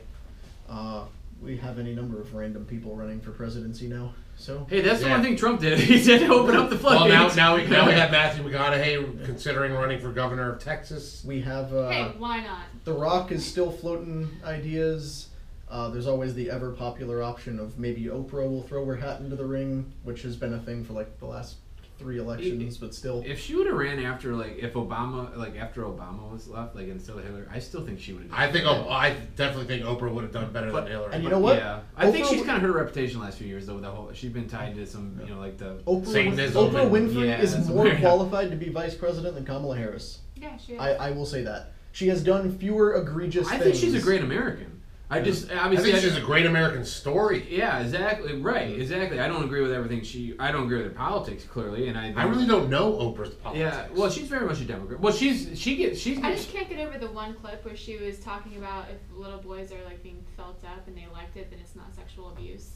[0.69, 1.04] Uh,
[1.41, 4.13] we have any number of random people running for presidency now.
[4.38, 5.15] So Hey, that's the Yeah.
[5.15, 5.78] one thing Trump did.
[5.91, 7.36] He did open up the well, floodgates.
[7.36, 11.21] now now we now we have Matthew McConaughey considering running for governor of Texas.
[11.26, 12.63] we have uh, hey, why not?
[12.86, 15.28] The Rock is still floating ideas.
[15.71, 19.38] Uh, there's always the ever popular option of maybe Oprah will throw her hat into
[19.38, 21.55] the ring, which has been a thing for like the last
[21.97, 23.23] three elections, but still.
[23.25, 26.89] If she would have ran after like if Obama like after Obama was left like
[26.89, 28.34] instead of Hillary, I still think she would have.
[28.34, 31.13] I think oh, I definitely think Oprah would have done better But- than Hillary.
[31.13, 31.55] and you know what?
[31.55, 33.75] Yeah, I think she's kind of hurt her reputation the last few years though.
[33.75, 35.75] With the whole, she's been tied to some you know like the.
[35.88, 37.99] Oprah, Satanism Oprah Winfrey Yeah, is more weird.
[38.01, 40.19] qualified to be vice president than Kamala Harris.
[40.36, 40.79] Yeah, she is.
[40.81, 41.71] I, I will say that.
[41.93, 43.62] She has done fewer egregious things.
[43.62, 43.79] I things.
[43.79, 44.80] think she's a great American.
[45.12, 47.45] I just obviously I obviously think she's a great American story.
[47.50, 48.41] Yeah, exactly.
[48.41, 49.19] Right, exactly.
[49.19, 50.36] I don't agree with everything she.
[50.39, 52.13] I don't agree with her politics clearly, and I.
[52.15, 53.76] I really don't know Oprah's politics.
[53.76, 55.02] Yeah, well, she's very much a Democrat.
[55.02, 56.17] Well, she's she gets she's.
[56.24, 59.39] I just can't get over the one clip where she was talking about if little
[59.39, 62.69] boys are like being felt up and they liked it, then it's not sexual abuse.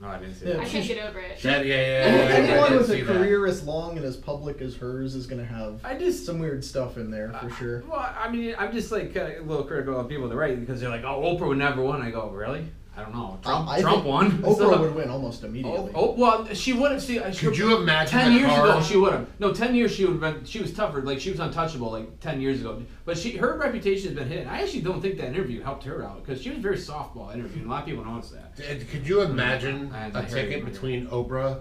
[0.00, 0.60] No, I didn't see Yeah, that.
[0.60, 1.38] I she's- can't get over it.
[1.42, 2.36] That, yeah, yeah, yeah, Any- yeah, yeah, I
[2.66, 3.16] Anyone with see a that.
[3.16, 6.24] career as long and as public as hers is going to have I just.
[6.26, 7.82] some weird stuff in there for uh, sure.
[7.88, 10.80] Well, I mean, I'm just like a little critical of people on the right because
[10.80, 12.66] they're like, "Oh, Oprah would never win." I go, "Really?
[12.96, 13.32] I don't know.
[13.32, 15.92] Um, Trump, I Trump think won." Oprah So- would win almost immediately.
[15.94, 17.00] Oh, oh, well, she would have.
[17.02, 19.26] See, uh, Could you imagine Ten the years car- ago, she would have.
[19.38, 20.44] No, ten years she would have been.
[20.44, 21.00] She was tougher.
[21.02, 21.90] Like she was untouchable.
[21.92, 22.82] Like ten years ago.
[23.04, 24.46] But she, her reputation has been hit.
[24.46, 27.32] I actually don't think that interview helped her out because she was a very softball
[27.32, 28.52] interview, and a lot of people noticed that.
[28.68, 31.60] And Could you imagine I- I a heard ticket between Oprah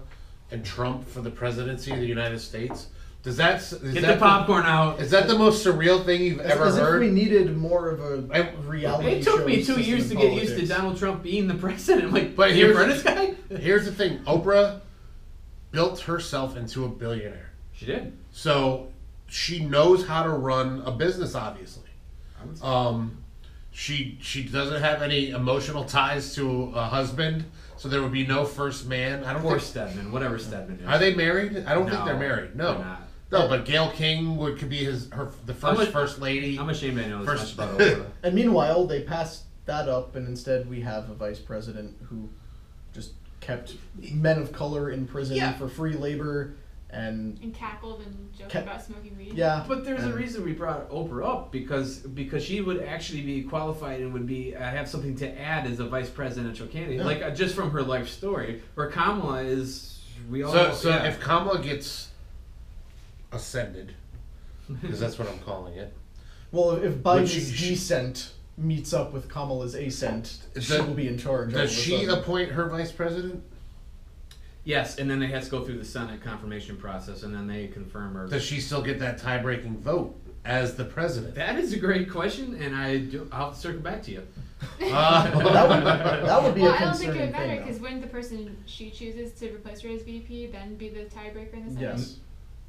[0.52, 2.88] and Trump for the presidency of the United States?
[3.22, 3.60] Does that
[3.94, 5.02] Get that the popcorn out.
[5.02, 7.12] Is that the most surreal thing you've as, ever as if we heard?
[7.14, 10.58] needed more of a I- reality It took show me two years to get used
[10.58, 10.66] to.
[10.66, 12.14] Donald Trump being the president.
[12.14, 13.34] Like, But here's- for this guy?
[13.58, 14.80] Here's the thing: Oprah
[15.72, 17.50] built herself into a billionaire.
[17.74, 18.14] She did.
[18.32, 18.88] So
[19.28, 21.90] she knows how to run a business, obviously.
[22.42, 22.64] I would say.
[22.66, 23.18] Um,
[23.72, 27.46] she she doesn't have any emotional ties to a husband,
[27.78, 29.24] so there would be no first man.
[29.24, 29.64] I don't Or think.
[29.64, 30.88] Stedman, whatever Stedman is.
[30.88, 31.66] Are they married?
[31.68, 32.56] I don't think they're married.
[32.56, 33.02] No, they're not.
[33.32, 33.48] No.
[33.48, 36.58] But Gayle King would could be his her the I'm first a- first lady.
[36.60, 38.06] I'm ashamed I know this First- much about Oprah.
[38.24, 42.30] And meanwhile, they passed that up, and instead we have a vice president who
[42.94, 43.76] just kept
[44.14, 45.54] men of color in prison Yeah.
[45.54, 46.56] for free labor,
[46.90, 49.34] and And cackled and joked Ca- about smoking weed.
[49.36, 49.64] yeah.
[49.68, 53.44] But there's a and- reason we brought Oprah up because because she would actually be
[53.44, 57.06] qualified and would be uh, have something to add as a vice presidential candidate, Yeah.
[57.06, 58.64] like uh, just from her life story.
[58.74, 60.00] Where Kamala is,
[60.32, 61.04] we all so know, so yeah.
[61.06, 62.09] if Kamala gets
[63.32, 63.94] ascended,
[64.82, 65.94] because that's what I'm calling it.
[66.52, 71.08] Well, if Biden's she- she- descent meets up with Kamala's ascent, Does- she will be
[71.08, 71.54] in charge.
[71.54, 72.20] all Does of a she sudden.
[72.22, 73.44] appoint her vice president?
[74.64, 77.68] yes, and then they has to go through the Senate confirmation process, and then they
[77.68, 78.28] confirm her.
[78.28, 80.16] Does she still get that tie breaking vote
[80.46, 81.36] as the president?
[81.36, 84.24] That is a great question, and I do, I'll circle back to you.
[84.82, 85.36] Uh, that
[85.70, 85.86] would
[86.28, 87.60] that would be well, a I don't think it concerning would matter thing.
[87.60, 91.54] because wouldn't the person she chooses to replace her as VP then be the tiebreaker
[91.54, 91.80] in the though.
[91.80, 91.98] Senate?
[92.00, 92.16] Yes.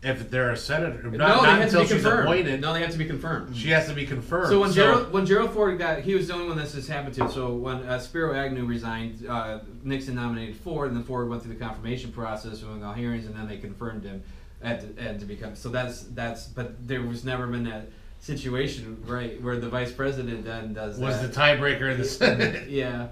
[0.02, 2.20] If they're a senator, not, no, not they have to until be she's confirmed.
[2.28, 2.60] appointed.
[2.62, 3.54] No, they have to be confirmed.
[3.56, 4.48] She has to be confirmed.
[4.48, 7.14] So when Gerald when Gerald Ford got he was the only one that this happened
[7.16, 7.30] to.
[7.30, 11.52] So when uh, Spiro Agnew resigned, uh, Nixon nominated Ford, and then Ford went through
[11.54, 14.22] the confirmation process, doing all hearings, and then they confirmed him
[14.62, 15.54] at to, and to become.
[15.54, 16.46] So that's that's.
[16.46, 21.20] But there was never been that situation right where the vice president then does was
[21.20, 21.32] that.
[21.32, 22.68] the tiebreaker in the Senate.
[22.70, 23.08] yeah.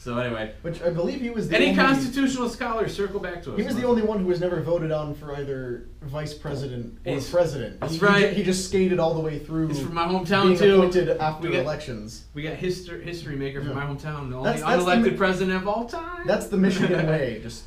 [0.00, 3.52] So anyway, Which I believe he was the any only, constitutional scholar circle back to
[3.52, 3.58] us.
[3.58, 7.12] He was the only one who was never voted on for either vice president or
[7.12, 7.80] He's- president.
[7.80, 8.32] that's he, right.
[8.32, 9.68] He, just skated all the way through.
[9.68, 10.76] He's from my hometown being too.
[10.76, 12.24] appointed after We got- elections.
[12.32, 13.74] We got history history maker from Yeah.
[13.74, 16.26] my hometown, the only That's- that's the unelected mi- president of all time.
[16.26, 17.40] That's the Michigan way.
[17.42, 17.64] Just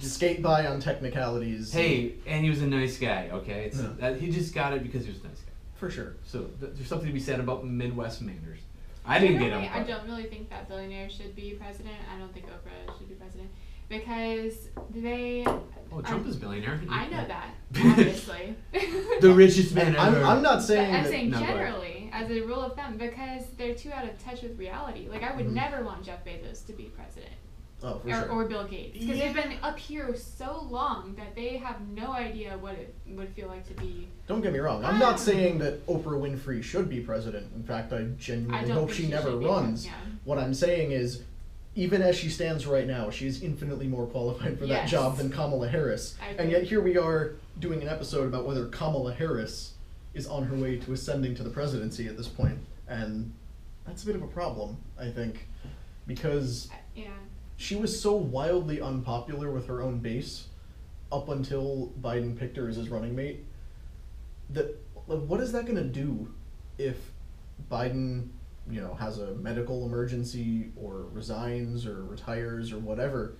[0.00, 1.72] skate by on technicalities.
[1.72, 3.30] Hey, and he was a nice guy.
[3.32, 3.88] Okay, it's Yeah.
[3.98, 5.50] that, he just got it because he was a nice guy.
[5.74, 6.14] for sure.
[6.24, 8.60] So th- there's something to be said about Midwest manners.
[9.06, 9.72] I didn't get Generally, him.
[9.82, 11.94] I don't really think that billionaire should be president.
[12.14, 13.50] I don't think Oprah should be president
[13.88, 15.44] because they.
[15.46, 16.80] Oh, Trump I'm- is a billionaire.
[16.88, 18.56] I know that, obviously.
[19.20, 20.24] The richest man And I'm, ever.
[20.24, 21.10] I'm not But saying I'm that.
[21.10, 24.58] saying No, generally, as a rule of thumb, because they're too out of touch with
[24.58, 25.08] reality.
[25.08, 25.52] Like I would Mhm.
[25.52, 27.32] never want Jeff Bezos to be president,
[27.84, 28.28] oh, for or, sure.
[28.30, 32.56] or Bill Gates, because they've been up here so long that they have no idea
[32.58, 34.08] what it would feel like to be.
[34.26, 34.84] Don't get me wrong.
[34.84, 37.52] I'm not um, saying that Oprah Winfrey should be president.
[37.54, 39.86] In fact, I I genuinely don't hope she she never should be, runs.
[39.86, 39.92] yeah.
[40.24, 41.22] What I'm saying is,
[41.74, 45.30] even as she stands right now, she is infinitely more qualified for that job than
[45.30, 46.16] Kamala Harris.
[46.38, 49.74] And yet here we are doing an episode about whether Kamala Harris
[50.14, 53.32] is on her way to ascending to the presidency at this point, and
[53.86, 55.48] that's a bit of a problem, I think,
[56.06, 57.08] because Yeah.
[57.56, 60.48] She was so wildly unpopular with her own base
[61.12, 63.44] up until Biden picked her as his running mate
[64.50, 66.32] that like, what is that going to do
[66.78, 66.96] if
[67.70, 68.28] Biden,
[68.70, 73.34] you know, has a medical emergency or resigns or retires or whatever?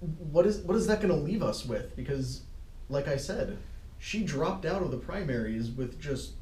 [0.00, 1.96] What is what is that going to leave us with?
[1.96, 2.42] Because,
[2.88, 3.58] like I said,
[3.98, 6.34] she dropped out of the primaries with just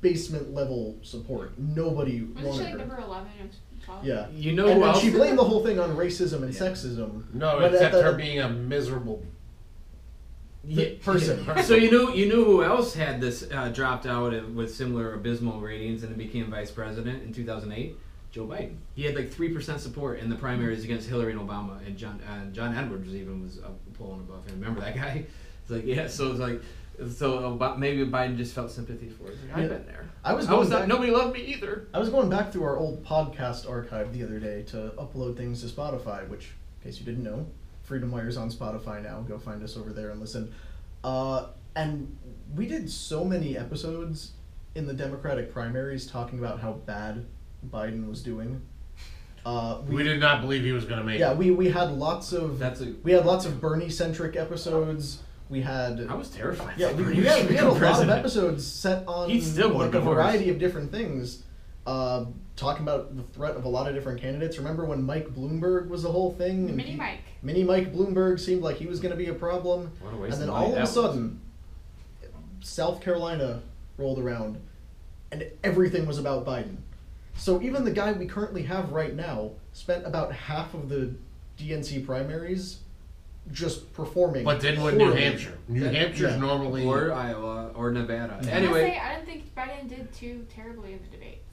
[0.00, 1.58] basement level support.
[1.58, 2.78] Nobody Wasn't wanted she like her.
[2.78, 3.50] number eleven?
[4.02, 4.26] Yeah.
[4.30, 5.00] You know and, who and else?
[5.02, 6.60] she blamed the whole thing on racism and Yeah.
[6.60, 7.32] sexism.
[7.34, 9.22] No, But except the- her being a miserable.
[10.66, 11.44] Yeah, person.
[11.46, 11.62] yeah.
[11.62, 15.14] So you knew you knew who else had this uh, dropped out and- with similar
[15.14, 17.96] abysmal ratings and then became vice president in 2008.
[18.30, 18.74] Joe Biden.
[18.94, 22.20] He had like three percent support in the primaries against Hillary and Obama, and John
[22.28, 24.60] and John Edwards even was up, pulling above him.
[24.60, 25.24] Remember that guy?
[25.62, 26.06] It's like yeah.
[26.06, 26.60] So it's like
[27.14, 29.36] so maybe Biden just felt sympathy for it.
[29.48, 29.68] Like, I've Yeah.
[29.78, 30.04] been there.
[30.24, 31.86] I was I was back, not, nobody loved me either.
[31.94, 35.62] I was going back through our old podcast archive the other day to upload things
[35.62, 37.46] to Spotify, which, in case you didn't know,
[37.84, 39.20] Freedom Wire's on Spotify now.
[39.20, 40.52] Go find us over there and listen.
[41.04, 42.14] Uh, and
[42.54, 44.32] we did so many episodes
[44.74, 47.24] in the Democratic primaries talking about how bad
[47.70, 48.60] Biden was doing.
[49.46, 51.38] Uh, We did not believe he was going to make Yeah, it.
[51.38, 52.92] we, we had lots of That's a.
[53.04, 55.22] we had lots of Bernie centric episodes.
[55.50, 56.74] We had I was terrified.
[56.76, 59.68] Yeah, we, we had, we had a became lot of episodes set on He still
[59.70, 60.14] like a would've worse.
[60.16, 61.42] variety of different things,
[61.86, 64.58] uh, talking about the threat of a lot of different candidates.
[64.58, 66.68] Remember when Mike Bloomberg was the whole thing?
[66.68, 67.20] and Mini he- Mike.
[67.42, 70.34] Mini Mike Bloomberg seemed like he was going to be a problem, What a waste
[70.34, 71.40] and then of all of a sudden,
[72.60, 73.62] South Carolina
[73.96, 74.60] rolled around,
[75.32, 76.76] and everything was about Biden.
[77.36, 81.14] So even the guy we currently have right now spent about half of the
[81.58, 82.80] DNC primaries
[83.52, 84.44] just performing.
[84.44, 85.12] But didn't win New.
[85.12, 85.56] Hampshire.
[85.68, 85.90] New Yeah.
[85.90, 86.36] Hampshire's Yeah.
[86.38, 86.84] normally.
[86.84, 88.34] or Iowa or Nevada.
[88.34, 88.48] Mm-hmm.
[88.48, 88.56] Yeah.
[88.56, 91.44] I must Anyway, say, I don't think Biden did too terribly in the debates.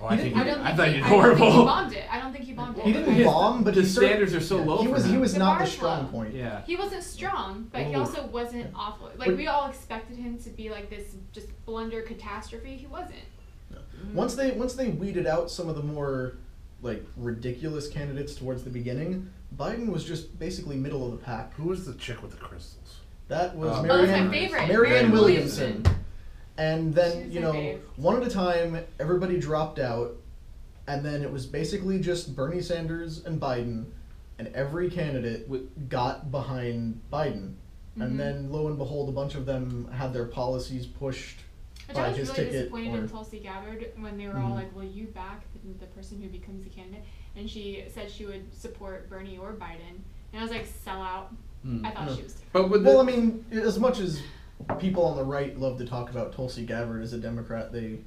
[0.00, 1.64] Oh, I didn't- think I don't I think thought he, you I don't think he
[1.64, 2.04] bombed it.
[2.12, 2.84] I don't think he bombed it.
[2.84, 4.92] He didn't His- bomb, but the he cer- standards are so yeah, low He for
[4.92, 6.10] was he was The not the strong low.
[6.10, 6.34] point.
[6.34, 6.62] Yeah.
[6.66, 9.06] He wasn't strong, but he also wasn't awful.
[9.16, 12.76] Like But- we all expected him to be like this just blunder catastrophe.
[12.76, 13.14] He wasn't.
[14.12, 16.36] Once they once they weeded out some of the more
[16.82, 21.54] like ridiculous candidates towards the beginning, Biden was just basically middle of the pack.
[21.54, 23.00] Who was the chick with the crystals?
[23.28, 24.68] That was Oh, Oh, that's Marianne, my favorite.
[24.68, 25.66] Marianne Williamson.
[25.82, 25.96] Williamson.
[26.56, 27.80] And then, She's you my know, fave.
[27.96, 30.16] one at a time, everybody dropped out,
[30.86, 33.86] and then it was basically just Bernie Sanders and Biden,
[34.38, 35.48] and every candidate
[35.88, 37.54] got behind Biden.
[37.96, 41.38] And then, lo and behold, a bunch of them had their policies pushed
[41.86, 42.52] Which by I was his really ticket.
[42.52, 44.54] disappointed Or, in Tulsi Gabbard when they were all Mhm.
[44.54, 47.04] like, "Will you back the, the person who becomes the candidate?"
[47.36, 49.98] And she said she would support Bernie or Biden,
[50.32, 51.32] and I was like, "Sell out."
[51.66, 51.84] Mm.
[51.84, 52.16] I thought No.
[52.16, 52.36] she was.
[52.52, 54.20] But with the, well, I mean, as much as
[54.78, 57.98] people on the right love to talk about Tulsi Gabbard as a Democrat they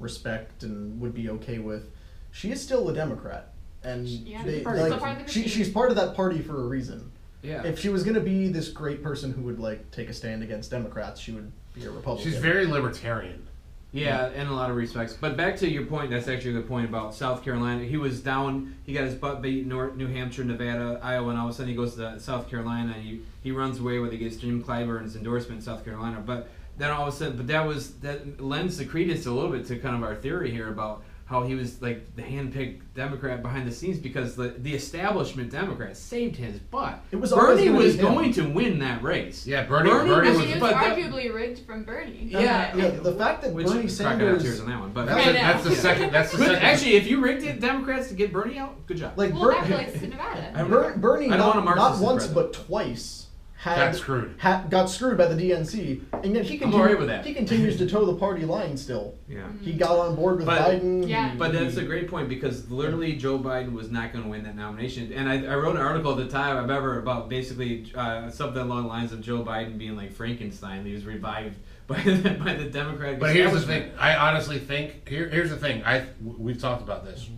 [0.00, 1.90] respect and would be okay with,
[2.32, 3.52] she is still a Democrat.
[3.84, 5.96] And Yeah, they, she's part of- like, still part of the she, she's part of
[5.96, 7.10] that party for a reason.
[7.42, 7.64] yeah.
[7.64, 10.42] If she was going to be this great person who would like take a stand
[10.42, 12.30] against Democrats, she would be a Republican.
[12.32, 13.46] She's very libertarian.
[13.94, 15.12] Yeah, in a lot of respects.
[15.12, 17.84] But back to your point, that's actually a good point about South Carolina.
[17.84, 21.38] He was down, he got his butt beat in North, New Hampshire, Nevada, Iowa, and
[21.38, 24.10] all of a sudden he goes to South Carolina and he, he runs away with
[24.10, 26.22] he gets Jim Clyburn's endorsement in South Carolina.
[26.24, 29.50] But then all of a sudden, but that was, that lends the credence a little
[29.50, 33.40] bit to kind of our theory here about how he was like the hand-picked Democrat
[33.42, 37.00] behind the scenes because the, the establishment Democrat saved his butt.
[37.10, 38.02] It was always Bernie gonna was him.
[38.04, 39.46] going to win that race.
[39.46, 39.88] Yeah, Bernie.
[39.88, 40.46] Bernie Bernie, I was- was.
[40.48, 42.28] mean, it that- arguably rigged from Bernie.
[42.30, 45.26] Yeah, yeah, the fact that Which Bernie crocodile Sanders, tears on that one, but that's,
[45.26, 45.74] I the, that's the know.
[45.76, 46.12] second.
[46.12, 46.56] That's the second.
[46.56, 49.14] actually, if you rigged the Democrats to get Bernie out, good job.
[49.16, 50.52] like Well, Ber- that to Nevada.
[50.54, 52.34] I'm- Ber- Bernie, I don't not, want a not once president.
[52.34, 53.21] but twice
[53.62, 54.34] had got screwed.
[54.40, 56.74] ha- got screwed by the DNC, and yet he I'm continues.
[56.74, 57.24] alright with that.
[57.24, 59.14] He continues to toe the party line still.
[59.28, 59.46] Yeah.
[59.60, 61.08] He got on board with But- Biden.
[61.08, 61.34] Yeah.
[61.38, 64.56] But that's a great point because literally Joe Biden was not going to win that
[64.56, 65.12] nomination.
[65.12, 68.60] And I, I wrote an article at the time, I remember, about basically uh, something
[68.60, 70.84] along the lines of Joe Biden being like Frankenstein.
[70.84, 73.92] He was revived by the, by the Democratic But here's the thing.
[73.96, 75.84] I honestly think here, here's the thing.
[75.84, 77.28] I we've talked about this.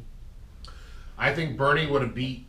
[1.19, 2.47] I think Bernie would have beat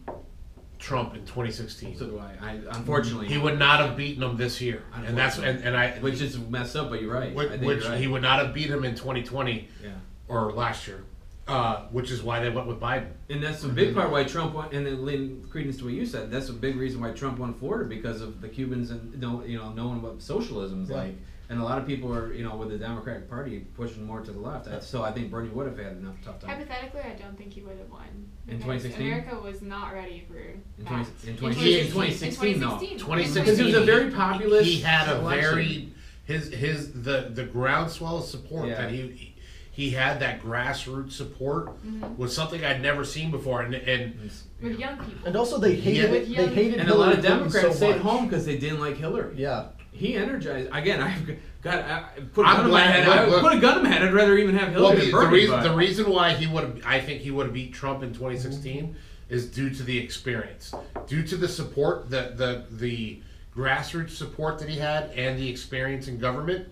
[0.85, 1.97] Trump in 2016.
[1.97, 2.35] So do I.
[2.39, 5.93] I unfortunately, he would not have beaten him this year, and that's and, and I
[5.93, 6.91] which is messed up.
[6.91, 7.33] But you're right.
[7.33, 7.97] which, I think which right.
[7.99, 9.89] he would not have beat him in 2020 yeah.
[10.27, 11.03] or last year,
[11.47, 13.09] uh, which is why they went with Biden.
[13.31, 14.69] And that's a big part why Trump won.
[14.71, 16.29] And then lend credence to what you said.
[16.29, 19.11] That's a big reason why Trump won Florida because of the Cubans and
[19.49, 20.97] you know knowing what socialism's Yeah.
[20.97, 21.15] like.
[21.47, 24.31] And a lot of people are you know with the Democratic Party pushing more to
[24.31, 24.67] the left.
[24.67, 26.49] I- So I think Bernie would have had enough tough time.
[26.49, 28.07] Hypothetically, I don't think he would have won.
[28.47, 29.05] In 2016?
[29.05, 30.87] America was not ready for In that.
[30.87, 32.67] 20 in In 20 in 2016, 2016, no.
[32.79, 32.99] 2016.
[32.99, 33.43] 2016.
[33.43, 35.41] Because he was a very populist He had a election.
[35.55, 35.89] very
[36.25, 38.81] his his the the groundswell of support Yeah.
[38.81, 39.33] that he
[39.71, 42.17] he had that grassroots support Mhm.
[42.17, 45.27] was something I'd never seen before, and and It's- With young people.
[45.27, 48.01] and also they hated With they hated And a lot of Democrats so stayed much.
[48.01, 49.35] home because they didn't like Hillary.
[49.37, 51.01] Yeah, He energized again.
[51.01, 52.03] I've got I
[52.33, 53.07] put a I'm gun in my head.
[53.07, 53.41] look, I would look.
[53.41, 54.03] put a gun in my head.
[54.03, 55.25] I'd rather even have Hillary well, the, Bernie.
[55.25, 58.03] the reason the reason why he would have I think he would have beat Trump
[58.03, 58.95] in 2016
[59.29, 60.73] is due to the experience,
[61.07, 63.21] due to the support the the the
[63.55, 66.67] grassroots support that he had and the experience in government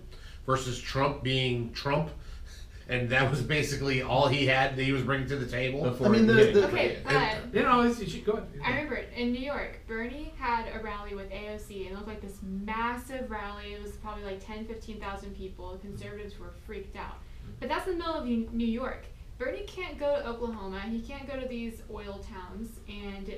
[0.46, 2.10] versus Trump being Trump.
[2.88, 5.82] And that was basically all he had that he was bringing to the table.
[5.84, 8.48] Before I mean, the- he- the- Okay, And- you know, it's, you should go ahead.
[8.62, 12.08] I remember it, in New York, Bernie had a rally with AOC, and it looked
[12.08, 13.72] like this massive rally.
[13.72, 15.78] It was probably like 10, 15,000 people.
[15.80, 17.18] Conservatives were freaked out.
[17.58, 19.04] But that's in the middle of New New York.
[19.38, 20.80] Bernie can't go to Oklahoma.
[20.80, 23.34] He can't go to these oil towns, and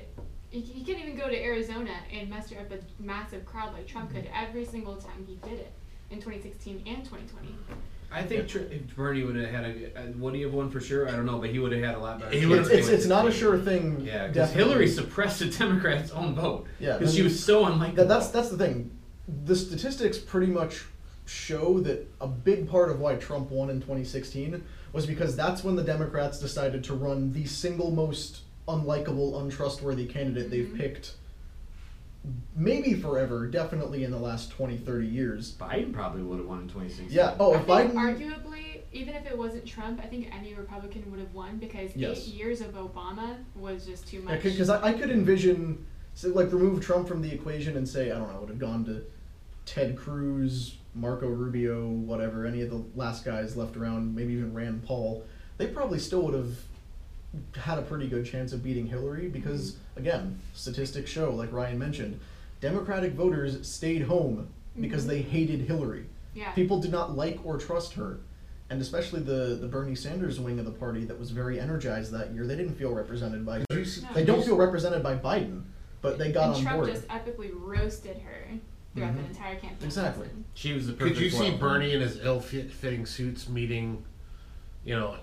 [0.49, 4.11] he, he can't even go to Arizona and muster up a massive crowd like Trump
[4.13, 5.71] could every single time he did it
[6.11, 7.55] in 2016 and 2020.
[8.11, 10.79] I think Tr- if Bernie would have had a, a would he have won for
[10.79, 11.07] sure?
[11.07, 12.31] I don't know, but he would have had a lot better.
[12.35, 14.01] He it's, it's it's not a sure thing.
[14.01, 14.51] Yeah, because.
[14.51, 16.67] Hillary suppressed the Democrats' own vote.
[16.79, 17.95] Yeah, because she was so unlikable.
[17.95, 18.91] That, that's that's the thing.
[19.45, 20.85] The statistics pretty much
[21.25, 24.63] show that a big part of why Trump won in 2016
[24.93, 30.49] was because that's when the Democrats decided to run the single most unlikable, untrustworthy candidate
[30.49, 30.77] they've Mhm.
[30.77, 31.15] picked
[32.55, 35.53] maybe forever, definitely in the last 20, 30 years.
[35.53, 37.15] Biden probably would have won in 2016.
[37.15, 37.35] Yeah.
[37.39, 41.09] Oh, I if think Biden arguably, even if it wasn't Trump, I think any Republican
[41.11, 42.17] would have won because Yes.
[42.27, 44.41] eight years of Obama was just too much.
[44.41, 48.17] Because I, I could envision, so like, remove Trump from the equation and say, I
[48.17, 49.03] don't know, would have gone to
[49.65, 54.83] Ted Cruz, Marco Rubio, whatever, any of the last guys left around, maybe even Rand
[54.83, 55.23] Paul.
[55.57, 56.57] They probably still would have
[57.55, 62.19] had a pretty good chance of beating Hillary because, again, statistics show, like Ryan mentioned,
[62.61, 64.47] Democratic voters stayed home
[64.79, 65.07] because Mhm.
[65.07, 66.05] they hated Hillary.
[66.33, 66.51] yeah.
[66.51, 68.19] People did not like or trust her.
[68.69, 72.33] and especially the the Bernie Sanders wing of the party that was very energized that
[72.33, 72.45] year.
[72.45, 73.59] They didn't feel represented by.
[73.69, 73.69] Did
[74.03, 74.09] No.
[74.13, 75.61] They don't feel represented by Biden,
[76.01, 76.89] but they got and on Trump board.
[76.93, 78.59] just epically roasted her
[78.93, 79.29] throughout the Mhm.
[79.29, 79.77] entire campaign.
[79.85, 80.27] Exactly.
[80.27, 80.43] season.
[80.53, 81.57] She was the perfect Could you see foil.
[81.59, 84.03] Bernie in his ill-fitting suits meeting,
[84.83, 85.15] you know,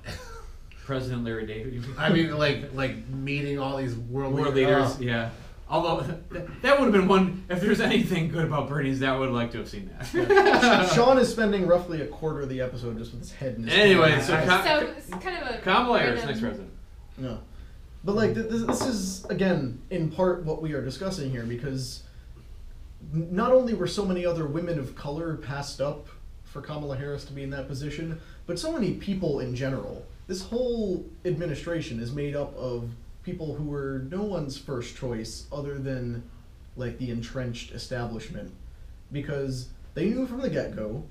[0.85, 1.85] President Larry David?
[1.99, 4.99] I mean, like like meeting all these world, World leaders.
[4.99, 5.03] leaders, oh.
[5.03, 5.31] yeah.
[5.67, 7.45] Although th- that would have been one.
[7.49, 10.91] If there's anything good about Bernie's, that would like to have seen that.
[10.95, 13.73] Sean is spending roughly a quarter of the episode just with his head in his
[13.73, 16.71] Anyway, so I- Ka- So it's kind of a Kamala Harris, random- next president.
[17.17, 17.39] No.
[18.05, 22.03] But like th- this, this is again in part what we are discussing here because
[23.13, 26.07] not only were so many other women of color passed up
[26.45, 30.05] for Kamala Harris to be in that position, but so many people in general.
[30.27, 32.91] This whole administration is made up of
[33.23, 36.23] people who were no one's first choice other than
[36.77, 38.53] like the entrenched establishment
[39.13, 41.05] because they knew from the get-go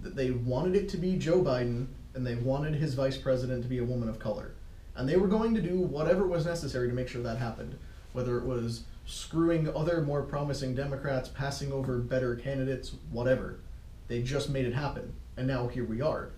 [0.00, 3.68] that they wanted it to be Joe Biden and they wanted his vice president to
[3.68, 4.52] be a woman of color.
[4.96, 7.78] And they were going to do whatever was necessary to make sure that happened.
[8.12, 13.60] Whether it was screwing other more promising Democrats, passing over better candidates, whatever.
[14.08, 15.12] They just made it happen.
[15.36, 16.30] And now here we are.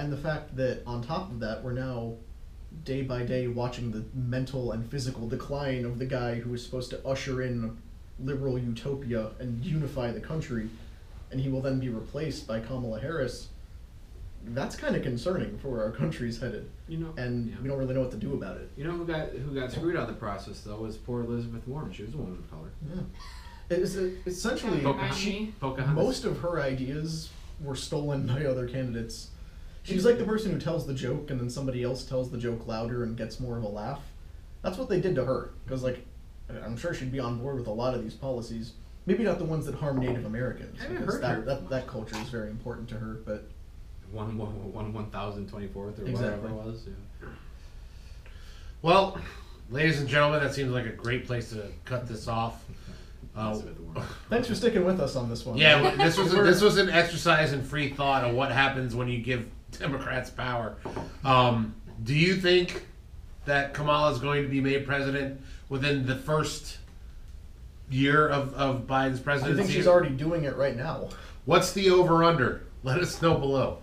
[0.00, 2.14] And the fact that on top of that, we're now
[2.84, 6.88] day by day watching the mental and physical decline of the guy who was supposed
[6.90, 7.76] to usher in
[8.18, 10.70] liberal utopia and unify the country,
[11.30, 13.48] and he will then be replaced by Kamala Harris.
[14.42, 17.56] That's kind of concerning for where our country's headed, You know, and yeah.
[17.60, 18.70] we don't really know what to do about it.
[18.78, 21.68] You know who got who got screwed out of the process though was poor Elizabeth
[21.68, 21.92] Warren.
[21.92, 22.70] She was a woman of color.
[22.88, 25.52] Yeah, it's uh, essentially Don't she.
[25.60, 25.94] Pocahontas.
[25.94, 27.28] most of her ideas
[27.62, 29.28] were stolen by other candidates.
[29.82, 32.66] She's like the person who tells the joke and then somebody else tells the joke
[32.66, 34.00] louder and gets more of a laugh.
[34.62, 35.50] That's what they did to her.
[35.64, 36.04] Because like,
[36.64, 38.72] I'm sure she'd be on board with a lot of these policies.
[39.06, 40.78] Maybe not the ones that harm Native Americans.
[40.78, 41.40] I haven't because heard that, her.
[41.42, 43.20] that that culture is very important to her.
[43.24, 43.48] But
[44.12, 46.38] one one one one thousand twenty fourth or Exactly.
[46.40, 46.86] whatever it was.
[47.22, 47.28] Yeah.
[48.82, 49.18] Well,
[49.70, 52.64] ladies and gentlemen, that seems like a great place to cut this off.
[53.36, 54.02] Uh, Elizabeth Warren.
[54.28, 55.56] thanks for sticking with us on this one.
[55.56, 59.06] yeah, this was We're- this was an exercise in free thought of what happens when
[59.08, 59.48] you give
[59.78, 60.76] Democrats power.
[61.24, 62.86] Um, do you think
[63.44, 66.78] that Kamala is going to be made president within the first
[67.90, 69.60] year of, of Biden's presidency?
[69.60, 71.08] I think she's already doing it right now.
[71.44, 72.62] What's the over under?
[72.82, 73.78] Let us know below.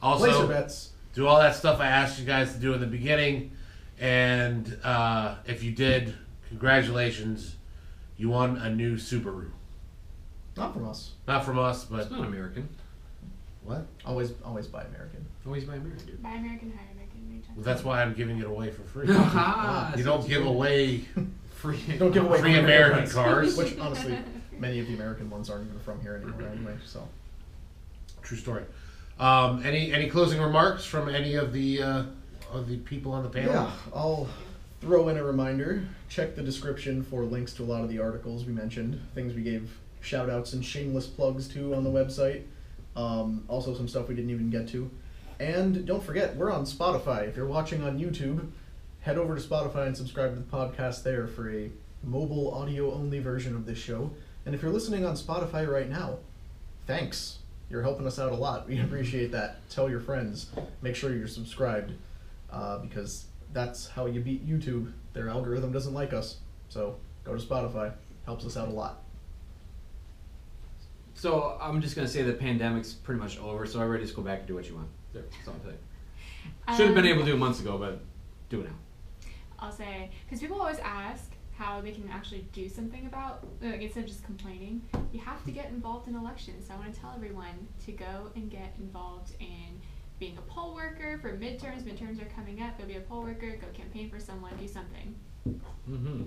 [0.00, 0.90] Place your Also, bets.
[1.14, 3.52] do all that stuff I asked you guys to do in the beginning,
[4.00, 6.14] and uh, if you did,
[6.48, 7.54] congratulations,
[8.16, 9.50] you won a new Subaru.
[10.56, 11.12] Not from us.
[11.28, 12.68] Not from us, but It's not American.
[13.64, 13.86] What?
[14.04, 15.24] Always, always buy American.
[15.46, 16.18] Always by American.
[16.22, 17.28] Buy American, hire American.
[17.30, 17.56] anytime.
[17.56, 19.06] Well, that's why I'm giving it away for free.
[19.10, 21.04] Ah, you don't give away
[21.56, 21.80] free.
[21.98, 23.56] Don't give away free American cars.
[23.56, 24.18] Which honestly,
[24.58, 26.74] many of the American ones aren't even from here anymore anyway.
[26.84, 27.06] So.
[28.22, 28.64] True story.
[29.18, 32.04] Um, any any closing remarks from any of the uh,
[32.52, 33.52] of the people on the panel?
[33.52, 34.28] Yeah, I'll
[34.80, 35.84] throw in a reminder.
[36.08, 39.42] Check the description for links to a lot of the articles we mentioned, things we
[39.42, 42.42] gave shout outs and shameless plugs to on the website.
[42.96, 44.90] Um, also, some stuff we didn't even get to.
[45.40, 47.28] And don't forget, we're on Spotify.
[47.28, 48.48] If you're watching on YouTube,
[49.00, 51.70] head over to Spotify and subscribe to the podcast there for a
[52.04, 54.10] mobile audio only version of this show.
[54.46, 56.18] And if you're listening on Spotify right now,
[56.86, 57.38] thanks.
[57.70, 58.68] You're helping us out a lot.
[58.68, 59.68] We appreciate that.
[59.70, 60.50] Tell your friends.
[60.82, 61.92] Make sure you're subscribed
[62.50, 64.92] uh, because that's how you beat YouTube.
[65.12, 66.36] Their algorithm doesn't like us.
[66.68, 67.92] So go to Spotify.
[68.26, 69.01] Helps us out a lot.
[71.22, 73.64] So I'm just gonna say the pandemic's pretty much over.
[73.64, 74.88] So everybody just go back and do what you want.
[75.12, 76.76] There, that's all I'm saying.
[76.76, 78.00] Should have been Um, able to do it months ago, but
[78.48, 78.74] do it now.
[79.60, 84.02] I'll say because people always ask how they can actually do something about like instead
[84.02, 84.82] of just complaining.
[85.12, 86.66] You have to get involved in elections.
[86.66, 89.80] So I want to tell everyone to go and get involved in
[90.18, 91.84] being a poll worker for midterms.
[91.84, 92.76] Midterms are coming up.
[92.78, 93.56] Go be a poll worker.
[93.60, 94.56] Go campaign for someone.
[94.58, 95.14] Do something.
[95.88, 96.22] Mm-hmm.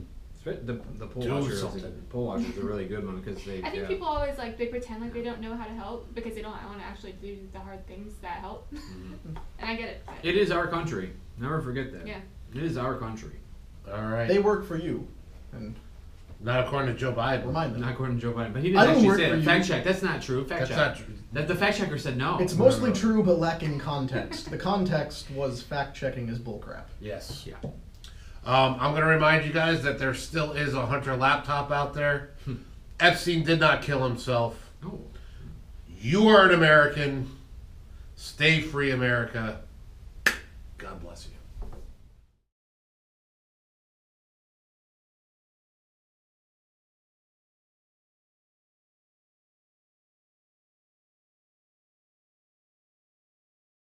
[0.45, 2.03] The the poll Do watcher is a, something.
[2.11, 3.63] poll watcher is a really good one because they.
[3.63, 3.87] I think yeah.
[3.87, 6.51] people always like they pretend like they don't know how to help because they don't
[6.51, 8.67] want to actually do the hard things that help.
[8.73, 9.35] Mhm.
[9.59, 10.03] and I get it.
[10.05, 11.13] but- It is our country.
[11.39, 12.05] Never forget that.
[12.05, 12.19] Yeah.
[12.53, 13.39] It is our country.
[13.91, 14.27] All right.
[14.27, 15.07] They work for you.
[15.51, 15.75] And
[16.39, 17.45] Not according to Joe Biden.
[17.47, 17.81] remind them.
[17.81, 19.39] Not according to Joe Biden, but he I didn't don't actually work say for it.
[19.39, 19.43] you.
[19.45, 19.83] Fact check.
[19.83, 20.45] That's not true.
[20.45, 20.77] Fact That's check.
[20.77, 21.15] not true.
[21.33, 22.37] That the fact checker said no.
[22.37, 22.99] It's No, mostly no, no.
[23.01, 24.51] true but lacking context.
[24.51, 26.83] the context was fact checking is bullcrap.
[27.01, 27.45] Yes.
[27.47, 27.55] Yeah.
[28.45, 31.95] Um, I'm going to remind you guys that there still is a Hunter laptop out
[31.95, 32.31] there.
[32.99, 34.71] Epstein did not kill himself.
[34.85, 34.99] Oh.
[35.99, 37.35] You are an American.
[38.15, 39.61] Stay free, America.
[40.77, 41.14] God bless.